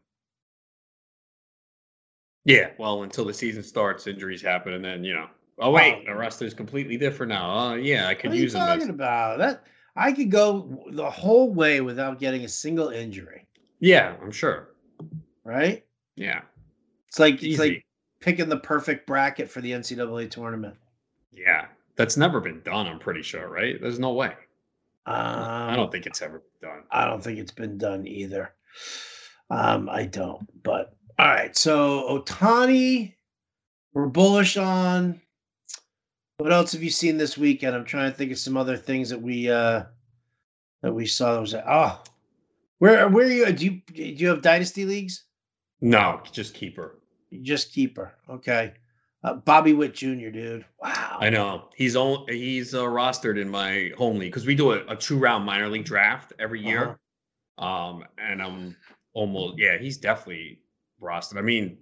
[2.47, 5.27] Yeah, well, until the season starts, injuries happen, and then you know,
[5.59, 7.71] oh wait, the roster's completely different now.
[7.71, 9.65] Oh yeah, I could what use are you talking about that.
[9.97, 13.45] I could go the whole way without getting a single injury.
[13.81, 14.69] Yeah, I'm sure.
[15.43, 15.85] Right?
[16.15, 16.41] Yeah.
[17.09, 17.49] It's like Easy.
[17.49, 17.85] it's like
[18.21, 20.75] picking the perfect bracket for the NCAA tournament.
[21.33, 21.65] Yeah,
[21.97, 22.87] that's never been done.
[22.87, 23.75] I'm pretty sure, right?
[23.81, 24.33] There's no way.
[25.05, 26.83] Um, I don't think it's ever been done.
[26.91, 28.53] I don't think it's been done either.
[29.49, 33.13] Um, I don't, but all right, so Ohtani,
[33.93, 35.19] we're bullish on.
[36.37, 37.75] What else have you seen this weekend?
[37.75, 39.83] I'm trying to think of some other things that we uh
[40.83, 41.33] that we saw.
[41.33, 41.99] That was oh,
[42.77, 43.51] where where are you?
[43.51, 45.23] Do you do you have dynasty leagues?
[45.81, 46.99] No, just keeper.
[47.41, 48.13] Just keeper.
[48.29, 48.73] Okay.
[49.23, 50.65] Uh, Bobby Witt Jr., dude.
[50.81, 51.17] Wow.
[51.19, 52.25] I know he's on.
[52.29, 55.67] He's uh, rostered in my home league because we do a, a, two round minor
[55.67, 56.99] league draft every year.
[57.57, 57.89] Uh-huh.
[57.89, 58.77] Um, and I'm
[59.13, 60.59] almost yeah, he's definitely
[61.01, 61.37] rostered.
[61.37, 61.77] I mean,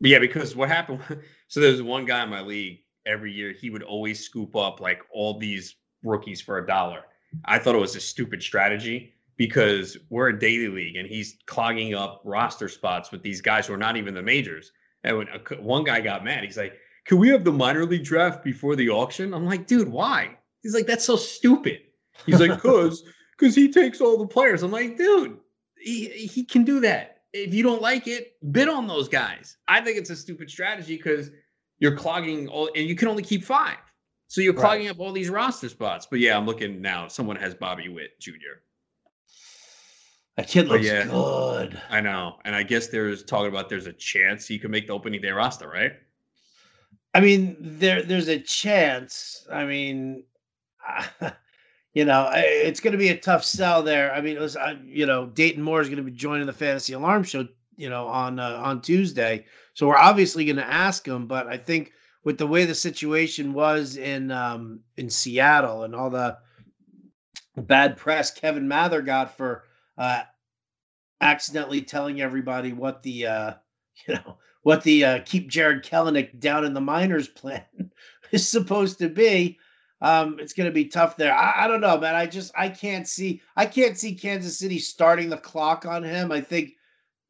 [0.00, 1.00] yeah, because what happened?
[1.46, 3.52] So there's one guy in my league every year.
[3.52, 7.02] He would always scoop up like all these rookies for a dollar.
[7.44, 11.94] I thought it was a stupid strategy because we're a daily league and he's clogging
[11.94, 14.72] up roster spots with these guys who are not even the majors.
[15.04, 18.04] And when a, one guy got mad, he's like, "Can we have the minor league
[18.04, 21.80] draft before the auction?" I'm like, "Dude, why?" He's like, "That's so stupid."
[22.26, 23.04] He's like, "Cause,
[23.38, 25.38] cause he takes all the players." I'm like, "Dude,
[25.84, 27.22] he he can do that.
[27.32, 29.56] If you don't like it, bid on those guys.
[29.66, 31.30] I think it's a stupid strategy because
[31.78, 33.78] you're clogging all, and you can only keep five.
[34.28, 34.94] So you're clogging right.
[34.94, 36.06] up all these roster spots.
[36.10, 37.08] But yeah, I'm looking now.
[37.08, 38.60] Someone has Bobby Witt Jr.
[40.36, 41.80] That kid looks yeah, good.
[41.90, 44.92] I know, and I guess there's talking about there's a chance he could make the
[44.92, 45.92] opening day roster, right?
[47.14, 49.46] I mean, there there's a chance.
[49.52, 50.24] I mean,
[51.94, 54.12] you know, it's going to be a tough sell there.
[54.12, 57.22] I mean, was, you know, Dayton Moore is going to be joining the Fantasy Alarm
[57.22, 59.46] Show, you know, on uh, on Tuesday.
[59.74, 61.92] So we're obviously going to ask him, but I think
[62.24, 66.36] with the way the situation was in um, in Seattle and all the
[67.56, 69.64] bad press Kevin Mather got for
[69.96, 70.22] uh,
[71.20, 73.54] accidentally telling everybody what the uh,
[74.08, 77.62] you know what the uh, keep Jarred Kelenic down in the minors plan
[78.32, 79.58] is supposed to be
[80.04, 81.34] um, it's going to be tough there.
[81.34, 82.14] I, I, don't know, man.
[82.14, 86.30] I just I can't see I can't see Kansas City starting the clock on him.
[86.30, 86.72] I think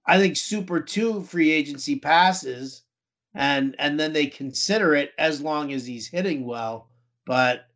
[0.07, 2.83] I think Super Two free agency passes,
[3.33, 6.89] and and then they consider it as long as he's hitting well.
[7.27, 7.67] But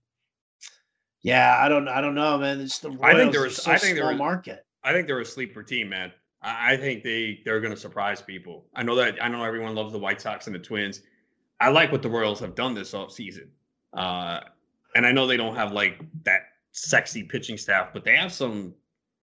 [1.22, 2.60] yeah, I don't I don't know, man.
[2.60, 4.66] It's the Royals I think there was so I think there was, market.
[4.82, 6.10] I think they're a sleeper team, man.
[6.42, 8.66] I, I think they they're going to surprise people.
[8.74, 11.02] I know that I know everyone loves the White Sox and the Twins.
[11.60, 13.46] I like what the Royals have done this offseason.
[13.92, 14.40] Uh,
[14.94, 18.74] and I know they don't have like that sexy pitching staff, but they have some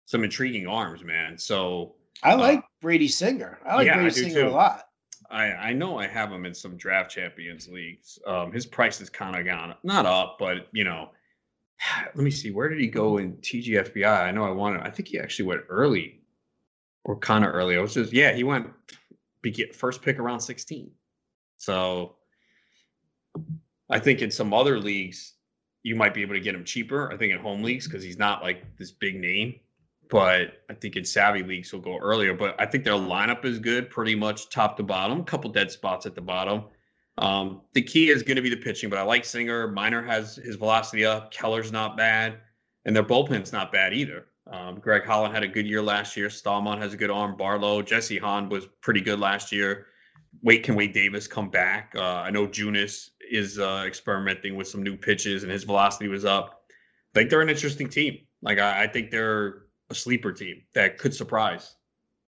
[0.06, 1.38] some intriguing arms, man.
[1.38, 3.60] So I uh, like uh, Brady Singer.
[3.66, 4.50] I like yeah, Brady I Singer too.
[4.50, 4.84] a lot.
[5.32, 8.20] I, I know I have him in some draft champions leagues.
[8.28, 11.10] Um, his price is kind of gone not up, but you know,
[12.16, 12.52] let me see.
[12.52, 14.06] Where did he go in TGFBI?
[14.06, 14.82] I know I wanted.
[14.82, 16.22] I think he actually went early,
[17.04, 17.78] or kind of early.
[17.78, 18.68] I was just yeah, he went
[19.74, 20.92] first pick around sixteen.
[21.58, 22.16] So
[23.90, 25.35] I think in some other leagues,
[25.86, 27.14] you might be able to get him cheaper.
[27.14, 29.54] I think in home leagues because he's not like this big name.
[30.10, 32.34] But I think in savvy leagues he'll go earlier.
[32.34, 35.20] But I think their lineup is good, pretty much top to bottom.
[35.20, 36.64] A couple dead spots at the bottom.
[37.20, 39.68] Um, the key is going to be the pitching, but I like Singer.
[39.68, 41.32] Minor has his velocity up.
[41.32, 42.40] Keller's not bad,
[42.86, 44.26] and their bullpen's not bad either.
[44.52, 46.30] Um, Greg Holland had a good year last year.
[46.30, 47.38] Staumont has a good arm.
[47.38, 49.86] Barlow, Jesse Hahn was pretty good last year.
[50.42, 51.94] Wait, can Wade Davis come back?
[51.96, 56.26] Uh, I know Junis is uh, experimenting with some new pitches and his velocity was
[56.26, 56.64] up.
[57.14, 58.20] I think they're an interesting team.
[58.42, 61.76] Like I, I think they're a sleeper team that could surprise.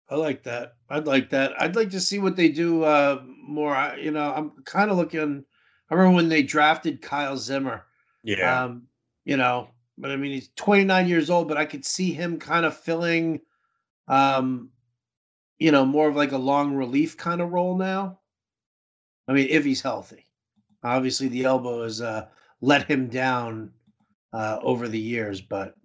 [0.09, 0.75] I like that.
[0.89, 1.61] I'd like that.
[1.61, 3.95] I'd like to see what they do uh, more.
[3.99, 5.43] You know, I'm kind of looking.
[5.89, 7.85] I remember when they drafted Kyle Zimmer.
[8.23, 8.63] Yeah.
[8.63, 8.83] Um,
[9.25, 12.65] you know, but I mean, he's 29 years old, but I could see him kind
[12.65, 13.41] of filling,
[14.07, 14.69] um,
[15.57, 18.19] you know, more of like a long relief kind of role now.
[19.27, 20.26] I mean, if he's healthy.
[20.87, 22.27] Obviously, the elbow has uh,
[22.61, 23.71] let him down
[24.33, 25.75] uh, over the years, but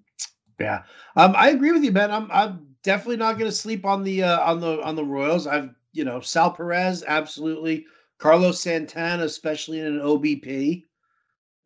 [0.61, 0.83] yeah,
[1.17, 2.11] um, I agree with you, Ben.
[2.11, 5.47] I'm I'm definitely not going to sleep on the uh, on the on the Royals.
[5.47, 7.87] I've you know Sal Perez, absolutely.
[8.19, 10.85] Carlos Santana, especially in an OBP.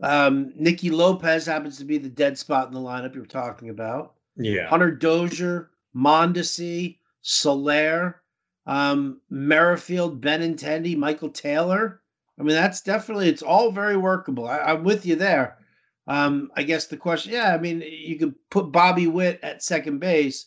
[0.03, 4.15] Um, Nicky Lopez happens to be the dead spot in the lineup you're talking about.
[4.37, 4.67] Yeah.
[4.69, 8.23] Hunter Dozier, Mondesi, Soler.
[8.67, 12.01] um, Merrifield, Benintendi, Michael Taylor.
[12.39, 14.47] I mean, that's definitely it's all very workable.
[14.47, 15.59] I, am with you there.
[16.07, 19.99] Um, I guess the question, yeah, I mean, you could put Bobby Witt at second
[19.99, 20.47] base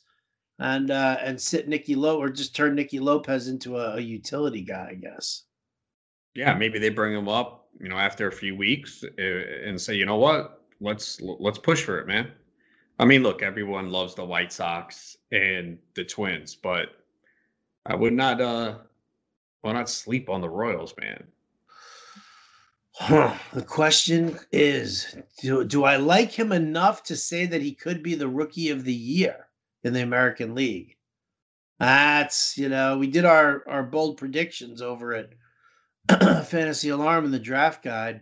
[0.59, 4.61] and uh, and sit Nicky Lowe or just turn Nicky Lopez into a, a utility
[4.61, 5.43] guy, I guess.
[6.35, 9.95] Yeah, maybe they bring him up, you know, after a few weeks uh, and say,
[9.95, 12.31] you know what, let's let's push for it, man.
[12.99, 16.89] I mean, look, everyone loves the White Sox and the Twins, but
[17.85, 18.75] I would not uh
[19.63, 21.23] will not sleep on the Royals, man.
[22.99, 23.33] Huh.
[23.53, 28.13] The question is do, do I like him enough to say that he could be
[28.13, 29.47] the rookie of the year
[29.83, 30.95] in the American League?
[31.79, 35.29] That's, you know, we did our, our bold predictions over at
[36.45, 38.21] Fantasy Alarm in the draft guide.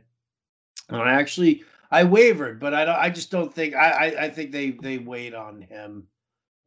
[0.90, 4.30] And I actually I wavered, but I don't I just don't think I, I, I
[4.30, 6.08] think they they wait on him.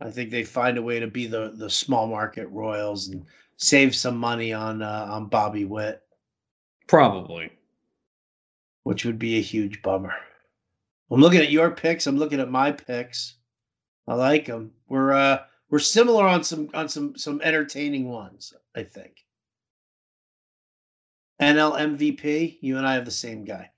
[0.01, 3.25] I think they find a way to be the the small market Royals and
[3.57, 6.03] save some money on uh, on Bobby Witt.
[6.87, 7.51] Probably
[8.85, 10.15] which would be a huge bummer.
[11.11, 12.07] I'm looking at your picks.
[12.07, 13.37] I'm looking at my picks.
[14.07, 14.73] I like them.
[14.89, 15.39] We're uh
[15.71, 18.53] we're similar on some on some some entertaining ones.
[18.75, 19.17] I think.
[21.41, 22.59] NL MVP.
[22.61, 23.71] You and I have the same guy.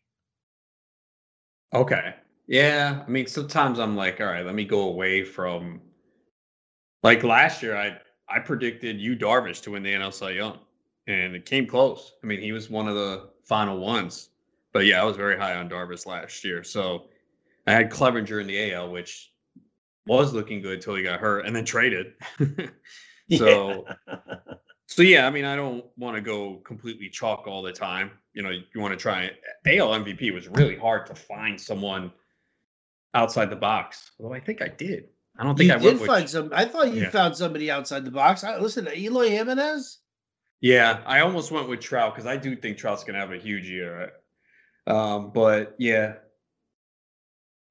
[1.75, 2.15] Okay.
[2.47, 3.03] Yeah.
[3.07, 5.81] I mean, sometimes I'm like, all right, let me go away from.
[7.03, 7.99] Like last year, I
[8.29, 10.59] I predicted Yu Darvish to win the NL Cy Young,
[11.07, 12.13] and it came close.
[12.23, 14.31] I mean, he was one of the final ones.
[14.73, 16.64] But yeah, I was very high on Darvish last year.
[16.64, 17.09] So
[17.66, 19.33] I had Clevinger in the AL, which
[20.07, 22.14] was looking good until he got hurt and then traded.
[23.37, 24.37] so yeah.
[24.87, 28.12] so yeah, I mean, I don't want to go completely chalk all the time.
[28.35, 29.31] You know, you want to try
[29.66, 32.11] AL MVP was really hard to find someone
[33.14, 34.12] outside the box.
[34.18, 35.09] Although I think I did.
[35.39, 36.51] I don't think you I did find some.
[36.55, 37.11] I thought you yeah.
[37.11, 38.45] found somebody outside the box.
[38.45, 39.99] I, listen, Eloy Jimenez.
[40.61, 43.39] Yeah, I almost went with Trout because I do think Trout's going to have a
[43.39, 44.12] huge year.
[44.87, 46.14] Um, but yeah.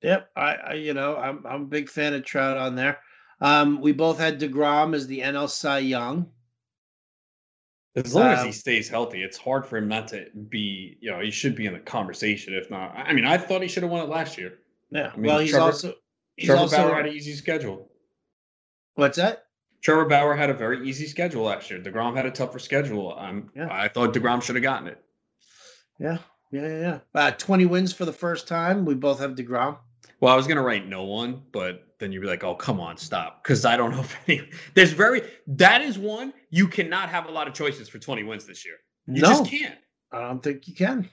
[0.02, 3.00] Yep, I, I, you know I'm I'm a big fan of Trout on there.
[3.40, 6.28] Um, we both had Degrom as the NL Cy Young.
[7.96, 10.98] As long um, as he stays healthy, it's hard for him not to be.
[11.02, 12.54] You know, he should be in the conversation.
[12.54, 14.60] If not, I mean, I thought he should have won it last year.
[14.92, 15.12] Yeah.
[15.14, 15.94] I mean, well, he's Trevor, also
[16.38, 17.90] he's Trevor also, Bauer had an easy schedule.
[18.96, 19.46] What's that?
[19.82, 21.80] Trevor Bauer had a very easy schedule last year.
[21.80, 23.18] Degrom had a tougher schedule.
[23.18, 23.68] Um, yeah.
[23.72, 25.04] I thought Degrom should have gotten it.
[26.00, 26.20] Yeah,
[26.52, 27.00] yeah, yeah, yeah.
[27.14, 28.86] Uh, 20 wins for the first time.
[28.86, 29.78] We both have DeGrom.
[30.20, 32.96] Well, I was gonna write no one, but then you'd be like, "Oh, come on,
[32.96, 34.48] stop," because I don't know if any.
[34.76, 38.46] There's very that is one you cannot have a lot of choices for 20 wins
[38.46, 38.76] this year.
[39.08, 39.80] You no, just can't.
[40.12, 41.10] I don't think you can.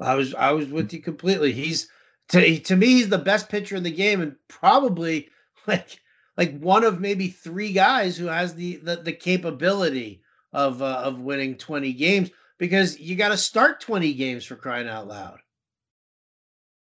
[0.00, 1.52] I was I was with you completely.
[1.52, 1.88] He's
[2.30, 5.28] to to me he's the best pitcher in the game and probably
[5.66, 6.00] like
[6.36, 11.20] like one of maybe three guys who has the the, the capability of uh, of
[11.20, 15.38] winning 20 games because you got to start 20 games for crying out loud.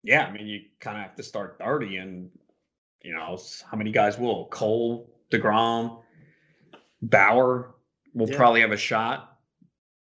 [0.04, 2.30] Yeah, I mean, you kind of have to start 30, and
[3.04, 3.38] you know,
[3.70, 4.48] how many guys will?
[4.48, 6.02] Cole, DeGrom,
[7.02, 7.76] Bauer
[8.14, 8.38] will yeah.
[8.38, 9.38] probably have a shot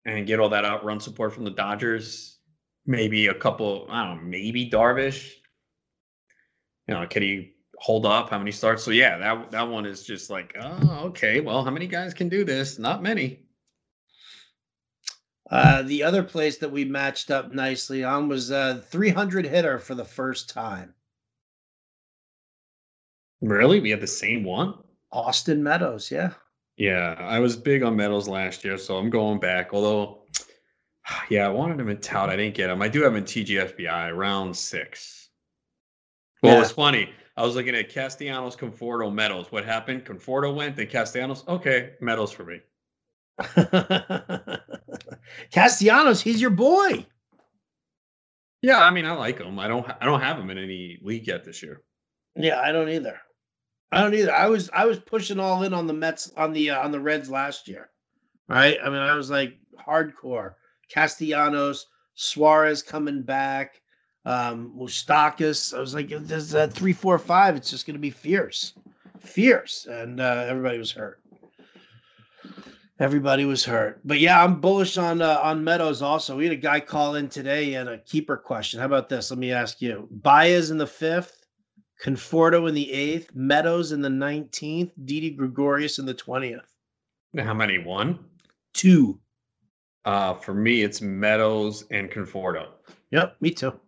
[0.05, 2.38] and get all that outrun support from the Dodgers.
[2.86, 5.32] Maybe a couple, I don't know, maybe Darvish.
[6.88, 8.30] You know, can he hold up?
[8.30, 8.84] How many starts?
[8.84, 11.41] So yeah, that that one is just like, oh, okay.
[11.41, 12.80] Well, how many guys can do this?
[12.80, 13.47] Not many.
[15.50, 19.95] Uh, the other place that we matched up nicely on was a 300 hitter for
[19.95, 20.93] the first time.
[23.41, 23.80] Really?
[23.80, 24.74] We had the same one?
[25.12, 26.32] Austin Meadows, yeah.
[26.76, 29.74] Yeah, I was big on Meadows last year, so I'm going back.
[29.74, 30.20] Although,
[31.30, 32.30] yeah, I wanted him in tout.
[32.30, 32.82] I didn't get him.
[32.82, 35.30] I do have him in TGFBI round six.
[36.43, 36.62] Well, yeah.
[36.62, 37.10] it's funny.
[37.36, 39.52] I was looking at Castellanos, Conforto, Meadows.
[39.52, 40.06] What happened?
[40.06, 41.43] Conforto went, then Castellanos.
[41.48, 42.60] Okay, Meadows for me.
[45.51, 47.05] Castellanos, he's your boy.
[48.61, 49.59] Yeah, I mean, I like him.
[49.59, 49.88] I don't.
[50.01, 51.82] I don't have him in any league yet this year.
[52.36, 53.19] Yeah, I don't either.
[53.91, 54.34] I don't either.
[54.34, 56.99] I was I was pushing all in on the Mets on the uh, on the
[56.99, 57.89] Reds last year,
[58.49, 58.78] right?
[58.84, 60.55] I mean, I was like hardcore.
[60.89, 63.82] Castellanos, Suarez coming back,
[64.25, 65.75] um, Moustakas.
[65.75, 67.55] I was like, there's a three, four, five.
[67.55, 68.73] It's just going to be fierce,
[69.19, 71.21] fierce, and uh, everybody was hurt.
[73.00, 76.02] Everybody was hurt, but yeah, I'm bullish on uh, on Meadows.
[76.02, 78.80] Also, we had a guy call in today and a keeper question.
[78.80, 79.30] How about this?
[79.30, 81.45] Let me ask you: Baez in the fifth,
[82.04, 86.76] Conforto in the eighth, Meadows in the nineteenth, Didi Gregorius in the twentieth.
[87.38, 87.78] How many?
[87.78, 88.18] One,
[88.74, 89.20] two.
[90.06, 92.70] Uh, for me, it's Meadows and Conforto.
[93.12, 93.80] Yep, me too.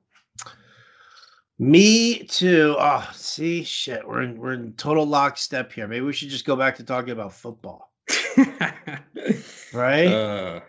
[1.57, 2.76] Me too.
[2.78, 5.88] Oh, see, shit, we're in we're in total lockstep here.
[5.88, 7.88] Maybe we should just go back to talking about football,
[9.73, 10.07] right?
[10.07, 10.59] uh,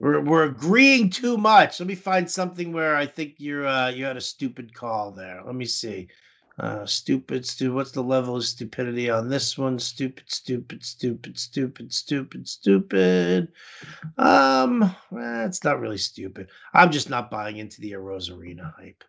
[0.00, 1.80] we're we're agreeing too much.
[1.80, 5.42] Let me find something where I think you're uh, you had a stupid call there.
[5.44, 6.08] Let me see.
[6.58, 7.74] Uh, stupid, stupid.
[7.74, 9.78] What's the level of stupidity on this one?
[9.78, 13.48] Stupid, stupid, stupid, stupid, stupid, stupid.
[14.18, 16.50] Um, eh, it's not really stupid.
[16.72, 19.02] I'm just not buying into the Arozarena hype.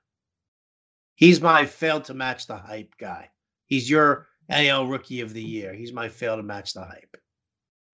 [1.13, 3.29] He's my fail to match the hype guy.
[3.67, 5.73] He's your AL Rookie of the Year.
[5.73, 7.15] He's my fail to match the hype.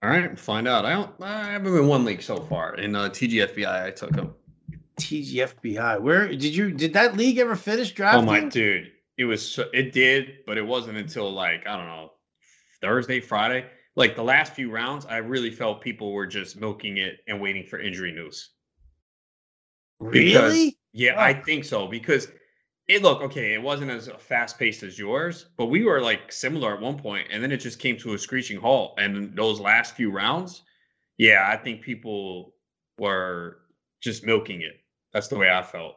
[0.03, 0.85] All right, find out.
[0.85, 1.11] I don't.
[1.21, 2.75] I haven't been one league so far.
[2.75, 4.33] In uh, TGFBI, I took him.
[4.99, 6.01] TGFBI.
[6.01, 8.23] Where did you did that league ever finish drafting?
[8.23, 9.47] Oh my dude, it was.
[9.47, 12.11] So, it did, but it wasn't until like I don't know
[12.81, 13.65] Thursday, Friday.
[13.95, 17.65] Like the last few rounds, I really felt people were just milking it and waiting
[17.65, 18.51] for injury news.
[19.99, 20.77] because- Really?
[20.93, 21.43] Yeah, I Oh.
[21.43, 22.27] think so because
[22.91, 23.53] it look okay.
[23.53, 27.27] It wasn't as fast paced as yours, but we were like similar at one point,
[27.31, 28.95] and then it just came to a screeching halt.
[28.99, 30.63] And those last few rounds,
[31.17, 32.53] yeah, I think people
[32.97, 33.59] were
[34.01, 34.81] just milking it.
[35.13, 35.95] That's the way I felt.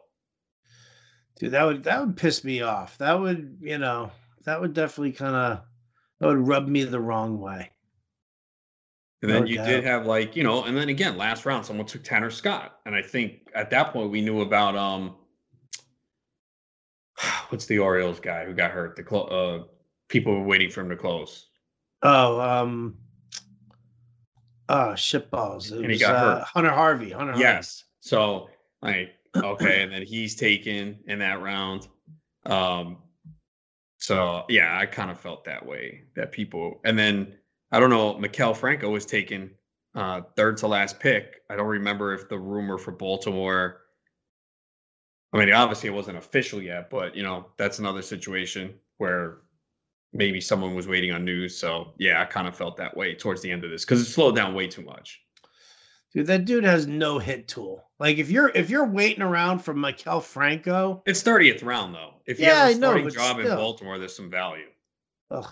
[1.40, 2.96] Dude, that would that would piss me off.
[2.98, 4.12] That would, you know,
[4.44, 5.62] that would definitely kind of
[6.20, 7.70] that would rub me the wrong way.
[9.22, 9.66] And then No you doubt.
[9.66, 12.78] did have like, you know, and then again, last round, someone took Tanner Scott.
[12.86, 15.16] And I think at that point we knew about um
[17.54, 18.96] what's the Orioles guy who got hurt?
[18.96, 19.64] The clo- uh
[20.08, 21.46] people were waiting for him to close.
[22.02, 22.98] Oh, um,
[24.68, 25.70] oh, shitballs.
[25.70, 26.44] It And he got uh, hurt.
[26.48, 27.10] Hunter Harvey.
[27.10, 27.44] Hunter Harvey.
[27.44, 27.84] Yes.
[28.00, 28.48] So
[28.82, 31.86] like okay, and then he's taken in that round.
[32.44, 32.98] Um
[33.98, 37.36] so yeah, I kind of felt that way that people and then
[37.70, 39.52] I don't know, Maikel Franco was taken
[39.94, 41.36] uh third to last pick.
[41.48, 43.83] I don't remember if the rumor for Baltimore
[45.34, 49.38] I mean, obviously it wasn't official yet, but you know, that's another situation where
[50.12, 51.58] maybe someone was waiting on news.
[51.58, 54.04] So yeah, I kind of felt that way towards the end of this because it
[54.06, 55.20] slowed down way too much.
[56.12, 57.84] Dude, that dude has no hit tool.
[57.98, 62.14] Like if you're if you're waiting around for Maikel Franco, It's 30th round though.
[62.26, 63.48] If you Yeah, have a starting but job in.
[63.48, 64.68] Baltimore, there's some value.
[65.32, 65.50] ugh,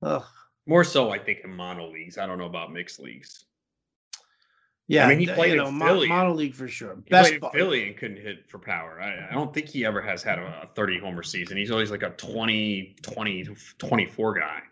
[0.00, 0.24] ugh.
[0.66, 2.16] More so, I think, in mono leagues.
[2.16, 3.44] I don't know about mixed leagues.
[4.86, 6.08] Yeah, I mean, he played you in know, mo- Philly.
[6.08, 6.96] mono league for sure.
[7.04, 9.00] He Best played in Philly and couldn't hit for power.
[9.00, 11.56] I, I don't think he ever has had a 30 homer season.
[11.56, 14.62] He's always like a 20, 20, 24 guy.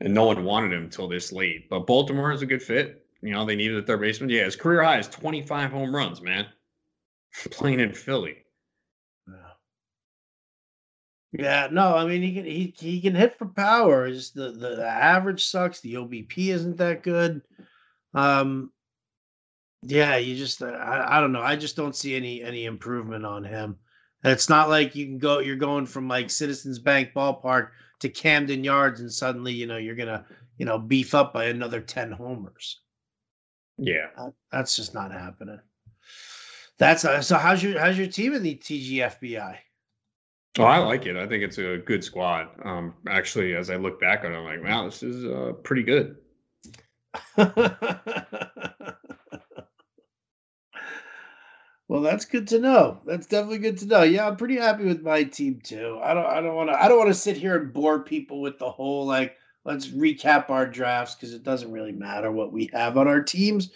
[0.00, 1.68] And no one wanted him until this late.
[1.68, 3.04] But Baltimore is a good fit.
[3.22, 4.30] You know, they needed a third baseman.
[4.30, 6.46] Yeah, his career high is 25 home runs, man.
[7.50, 8.38] Playing in Philly.
[11.32, 14.10] Yeah, no, I mean he can he he can hit for power.
[14.10, 15.80] Just the, the the average sucks.
[15.80, 17.40] The OBP isn't that good.
[18.12, 18.70] Um,
[19.82, 21.42] yeah, you just uh, I I don't know.
[21.42, 23.76] I just don't see any any improvement on him.
[24.24, 25.40] And it's not like you can go.
[25.40, 27.70] You're going from like Citizens Bank Ballpark
[28.00, 30.24] to Camden Yards, and suddenly you know you're gonna
[30.58, 32.80] you know beef up by another ten homers.
[33.78, 34.08] Yeah.
[34.16, 35.58] That- That's just not happening.
[36.78, 37.36] That's uh, so.
[37.36, 39.56] How's your how's your team in the TGFBI?
[40.58, 41.16] Oh, I like it.
[41.16, 42.48] I think it's a good squad.
[42.64, 45.82] Um, actually, as I look back on it, I'm like, wow, this is uh, pretty
[45.82, 46.16] good.
[51.92, 53.02] well, that's good to know.
[53.04, 54.02] That's definitely good to know.
[54.02, 56.00] Yeah, I'm pretty happy with my team too.
[56.02, 58.40] I don't I don't want to I don't want to sit here and bore people
[58.40, 59.36] with the whole like
[59.66, 63.72] let's recap our drafts because it doesn't really matter what we have on our teams.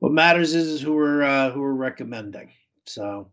[0.00, 2.52] What matters is, is who we're uh, who we're recommending.
[2.84, 3.30] So,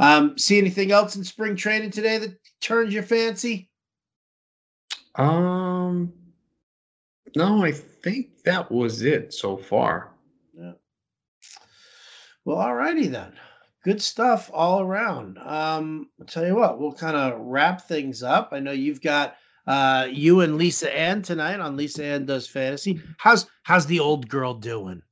[0.00, 3.70] um, see anything else in spring training today that turns your fancy?
[5.14, 6.12] Um,
[7.36, 10.10] no, I think that was it so far.
[10.52, 10.72] Yeah.
[12.44, 13.34] Well, alrighty then.
[13.82, 15.38] Good stuff all around.
[15.38, 18.50] Um, I'll tell you what, we'll kind of wrap things up.
[18.52, 23.00] I know you've got uh you and Lisa Ann tonight on Lisa Ann Does Fantasy.
[23.18, 25.02] How's how's the old girl doing?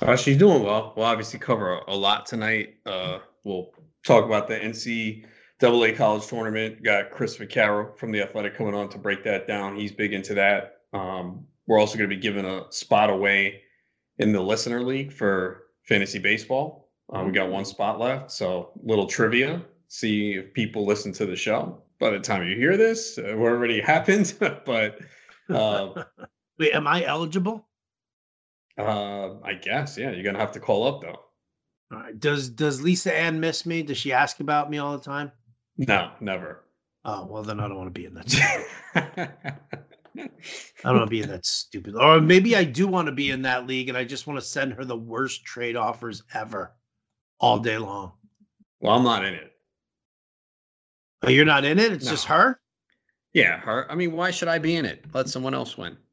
[0.00, 0.92] Uh, she's doing well.
[0.96, 2.74] We'll obviously cover a, a lot tonight.
[2.84, 3.70] Uh, we'll
[4.04, 6.82] talk about the NCAA college tournament.
[6.82, 9.76] Got Chris McCarroll from the Athletic coming on to break that down.
[9.76, 10.78] He's big into that.
[10.92, 13.62] Um, we're also going to be giving a spot away
[14.18, 16.81] in the listener league for fantasy baseball.
[17.14, 19.62] Uh, we got one spot left, so little trivia.
[19.88, 21.82] See if people listen to the show.
[21.98, 24.34] By the time you hear this, uh, it already happened.
[24.40, 24.98] but
[25.50, 26.04] uh,
[26.58, 27.66] Wait, am I eligible?
[28.78, 31.20] uh, I guess yeah, you're gonna have to call up though.
[31.92, 32.18] All right.
[32.18, 33.82] Does does Lisa Ann miss me?
[33.82, 35.30] Does she ask about me all the time?
[35.76, 36.64] No, never.
[37.04, 39.44] Oh well, then I don't want to be in that.
[40.14, 41.94] I don't want to be in that stupid.
[41.96, 44.44] Or maybe I do want to be in that league, and I just want to
[44.46, 46.72] send her the worst trade offers ever,
[47.42, 48.12] all day long.
[48.80, 49.52] well, I'm not in it.
[51.22, 51.92] Oh, you're not in it?
[51.92, 52.10] It's No.
[52.12, 52.58] just her?
[53.34, 53.90] Yeah, her.
[53.90, 55.04] I mean, why should I be in it?
[55.12, 55.96] Let someone else win.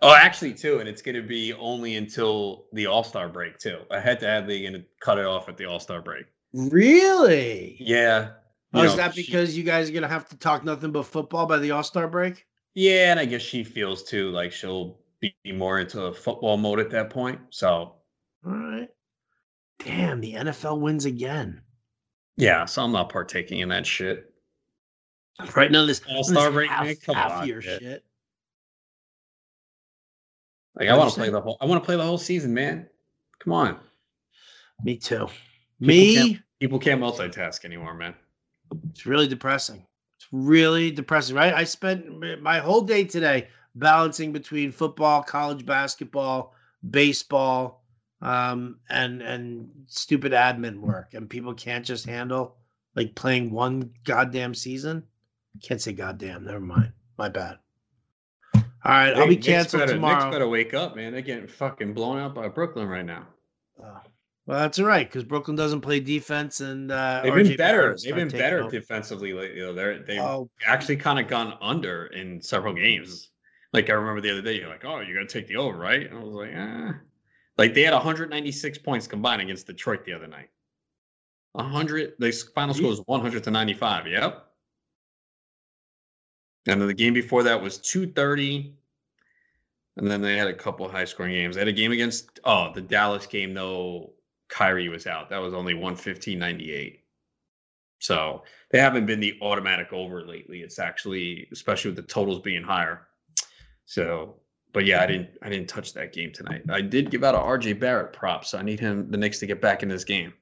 [0.00, 3.80] Oh, actually, too, and it's going to be only until the All Star break too.
[3.90, 6.26] I had to add league and cut it off at the All Star break.
[6.52, 7.76] really?
[7.80, 8.30] Yeah.
[8.74, 11.02] Oh, is know, that she- because you guys are gonna have to talk nothing but
[11.04, 12.46] football by the All Star break?
[12.74, 16.78] Yeah, and I guess she feels too like she'll be more into a football mode
[16.80, 17.40] at that point.
[17.50, 17.96] So All
[18.52, 18.88] right.
[19.84, 21.60] Damn, the NFL wins again.
[22.36, 24.32] yeah, so I'm not partaking in that shit.
[25.54, 26.96] Right now, this All-Star this break, half, man?
[26.96, 27.80] Come half on, year kid.
[27.80, 28.04] shit.
[30.78, 31.56] Like I want to play the whole.
[31.60, 32.88] I want to play the whole season, man.
[33.40, 33.78] Come on,
[34.84, 35.26] Me too.
[35.26, 38.14] People Me, can't- people can't multitask anymore, man.
[38.90, 39.84] it's really depressing.
[40.16, 41.54] It's really depressing, right?
[41.54, 42.06] I spent
[42.42, 46.54] my whole day today balancing between football, college basketball,
[46.90, 47.84] baseball,
[48.20, 52.56] um, and and stupid admin work, and people can't just handle
[52.96, 55.02] like playing one goddamn season.
[55.62, 56.44] Can't say goddamn.
[56.44, 56.92] Never mind.
[57.16, 57.58] My bad.
[58.54, 58.62] All
[58.94, 60.20] right, I'll be canceled better, tomorrow.
[60.24, 61.12] Knicks better wake up, man.
[61.12, 63.26] They're getting fucking blown out by Brooklyn right now.
[63.82, 64.00] Oh,
[64.46, 67.96] well, that's all right because Brooklyn doesn't play defense, and uh, They've RJ been better.
[68.02, 68.70] They've been better over.
[68.70, 69.60] defensively lately.
[69.60, 73.30] Though they're they've Oh, actually kind of gone under in several games.
[73.72, 76.06] Like I remember the other day, you're like, "Oh, you're gonna take the over, right?"
[76.06, 76.94] And I was like, "Ah."
[77.58, 80.50] Like they had 196 points combined against Detroit the other night.
[81.52, 82.14] 100.
[82.18, 84.06] The final score was 100 to 95.
[84.06, 84.46] Yep.
[86.68, 88.74] And then the game before that was 230.
[89.96, 91.56] And then they had a couple high scoring games.
[91.56, 94.12] They had a game against oh the Dallas game though.
[94.48, 95.28] Kyrie was out.
[95.28, 97.04] That was only 115 98.
[97.98, 100.62] So they haven't been the automatic over lately.
[100.62, 103.07] It's actually, especially with the totals being higher.
[103.88, 104.34] So,
[104.74, 106.62] but yeah, I didn't, I didn't touch that game tonight.
[106.68, 109.46] I did give out a RJ Barrett prop, so I need him, the Knicks, to
[109.46, 110.34] get back in this game.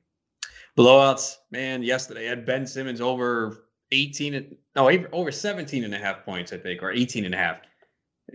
[0.77, 1.85] Blowouts, man.
[1.85, 6.59] Yesterday, had Ben Simmons over 18, and- no, over 17 and a half points, I
[6.59, 7.59] think, or 18 and a half.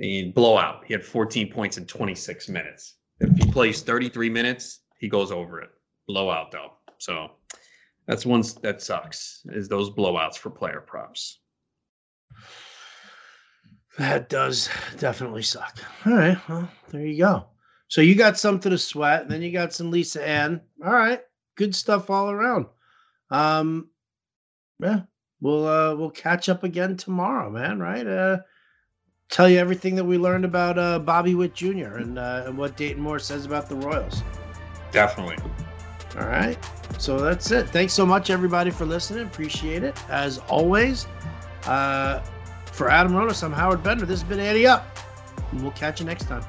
[0.02, 0.86] And blowout.
[0.86, 2.96] He had 14 points in 26 minutes.
[3.20, 5.72] If he plays 33 minutes, he goes over it.
[6.08, 6.72] Blowout though.
[7.00, 7.32] So
[8.08, 11.42] that's one that sucks is those blowouts for player props.
[13.98, 15.78] That does definitely suck.
[16.06, 17.46] All right, well, there you go.
[17.88, 20.62] So you got something to sweat, and then you got some Lisa Ann.
[20.86, 21.22] All right,
[21.56, 22.68] good stuff all around.
[23.30, 23.90] Um,
[24.82, 25.02] yeah,
[25.42, 27.80] we'll uh we'll catch up again tomorrow, man.
[27.80, 28.08] Right?
[28.08, 28.40] Uh,
[29.30, 31.98] tell you everything that we learned about uh Bobby Witt Jr.
[31.98, 34.24] and uh, and what Dayton Moore says about the Royals.
[34.92, 35.38] Definitely.
[36.18, 36.58] All right.
[36.98, 37.70] So that's it.
[37.70, 39.26] Thanks so much, everybody, for listening.
[39.26, 39.98] Appreciate it.
[40.10, 41.08] As always,
[41.66, 42.22] uh,
[42.82, 44.08] for Adam Ronis, I'm Howard Bender.
[44.08, 44.98] This has been Andy Up.
[45.52, 46.44] And we'll catch you next time.